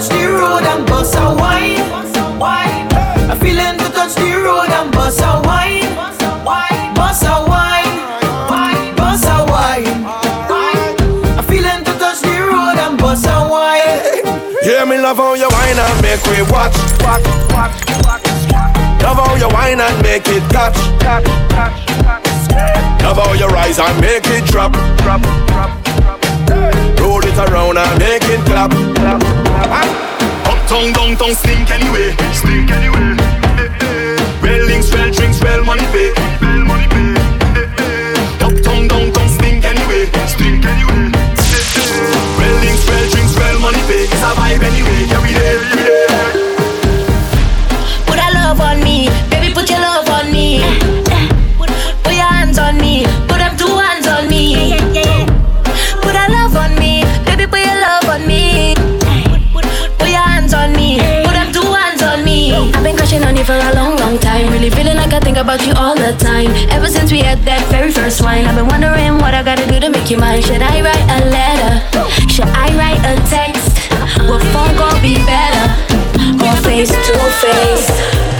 touch 0.00 0.08
the 0.16 0.26
road 0.32 0.62
and 0.62 0.86
bust 0.86 1.14
a 1.14 1.34
wine. 1.36 1.76
I'm 3.30 3.38
feeling 3.38 3.76
to 3.76 3.88
touch 3.92 4.14
the 4.14 4.32
road 4.32 4.70
and 4.70 4.90
bust 4.92 5.20
a 5.20 5.42
wine. 5.44 5.94
Bust 5.94 6.22
a 6.22 7.44
wine. 7.44 8.00
Bust 8.96 9.24
a 9.26 9.44
wine. 9.44 10.04
I'm 11.36 11.44
feeling 11.44 11.84
to 11.84 11.92
touch 11.98 12.20
the 12.22 12.36
road 12.48 12.78
and 12.80 12.96
bust 12.98 13.26
a 13.26 13.44
wine. 13.44 14.00
Yeah, 14.62 14.84
me 14.84 14.96
love 14.96 15.18
how 15.18 15.34
you 15.34 15.48
whine 15.48 15.78
and 15.78 16.02
make 16.02 16.24
we 16.24 16.42
watch, 16.48 16.76
watch, 17.04 17.26
watch, 17.52 17.76
watch. 18.04 18.24
Love 19.02 19.20
how 19.20 19.34
you 19.36 19.48
whine 19.52 19.80
and 19.80 20.02
make 20.02 20.28
it 20.28 20.42
catch, 20.50 20.76
catch, 21.00 21.26
catch, 21.50 21.86
catch. 22.00 23.02
Love 23.02 23.16
how 23.16 23.32
you 23.34 23.48
rise 23.48 23.78
and 23.78 24.00
make 24.00 24.26
it 24.26 24.44
drop, 24.46 24.72
drop, 25.02 25.20
drop, 25.46 25.82
drop. 25.84 27.00
Roll 27.00 27.24
it 27.24 27.36
around 27.36 27.76
and 27.78 27.98
make 27.98 28.24
it 28.24 28.40
clap, 28.46 28.70
clap, 28.96 29.20
clap. 29.70 29.86
Uptown, 30.50 30.92
downtown, 30.92 31.34
stink 31.34 31.70
anyway, 31.70 32.10
stink 32.34 32.70
anyway. 32.70 33.06
Eh, 33.62 33.70
eh. 33.86 34.42
Well 34.42 34.64
links, 34.66 34.90
well 34.92 35.10
drinks, 35.12 35.40
well 35.42 35.62
money 35.64 35.86
pay, 35.94 36.10
well 36.42 36.62
money 36.70 36.88
pay. 36.92 37.08
Eh, 37.60 37.82
eh. 37.84 38.46
Uptown, 38.46 38.88
downtown, 38.90 39.28
stink 39.36 39.64
anyway, 39.64 40.02
stink 40.26 40.64
anyway. 40.66 41.02
Eh, 41.14 41.82
eh. 41.82 42.38
Well 42.38 42.56
links, 42.64 42.84
well 42.88 43.06
drinks, 43.12 43.34
well 43.38 43.58
money 43.60 43.82
pay. 43.88 44.04
It's 44.10 44.26
a 44.28 44.30
vibe 44.38 44.62
anyway, 44.70 44.98
yeah 45.10 45.22
we 45.22 45.32
there. 45.38 45.69
You 63.40 63.46
for 63.46 63.56
a 63.56 63.74
long, 63.74 63.96
long 63.96 64.18
time. 64.18 64.50
Really 64.52 64.70
feeling 64.70 64.96
like 64.96 65.12
I 65.12 65.20
think 65.20 65.36
about 65.36 65.66
you 65.66 65.72
all 65.74 65.94
the 65.94 66.12
time. 66.18 66.50
Ever 66.70 66.88
since 66.88 67.10
we 67.10 67.20
had 67.20 67.38
that 67.48 67.64
very 67.70 67.90
first 67.90 68.22
wine, 68.22 68.44
I've 68.44 68.56
been 68.56 68.68
wondering 68.68 69.18
what 69.18 69.34
I 69.34 69.42
gotta 69.42 69.66
do 69.66 69.80
to 69.80 69.88
make 69.88 70.10
you 70.10 70.18
mine. 70.18 70.42
Should 70.42 70.62
I 70.62 70.80
write 70.82 71.06
a 71.08 71.20
letter? 71.36 71.72
Should 72.28 72.50
I 72.52 72.68
write 72.76 73.00
a 73.00 73.16
text? 73.28 73.72
Will 74.28 74.40
phone 74.52 74.74
call 74.76 74.94
be 75.00 75.16
better? 75.24 75.66
Or 76.44 76.56
face 76.62 76.90
to 76.90 77.16
face? 77.40 78.39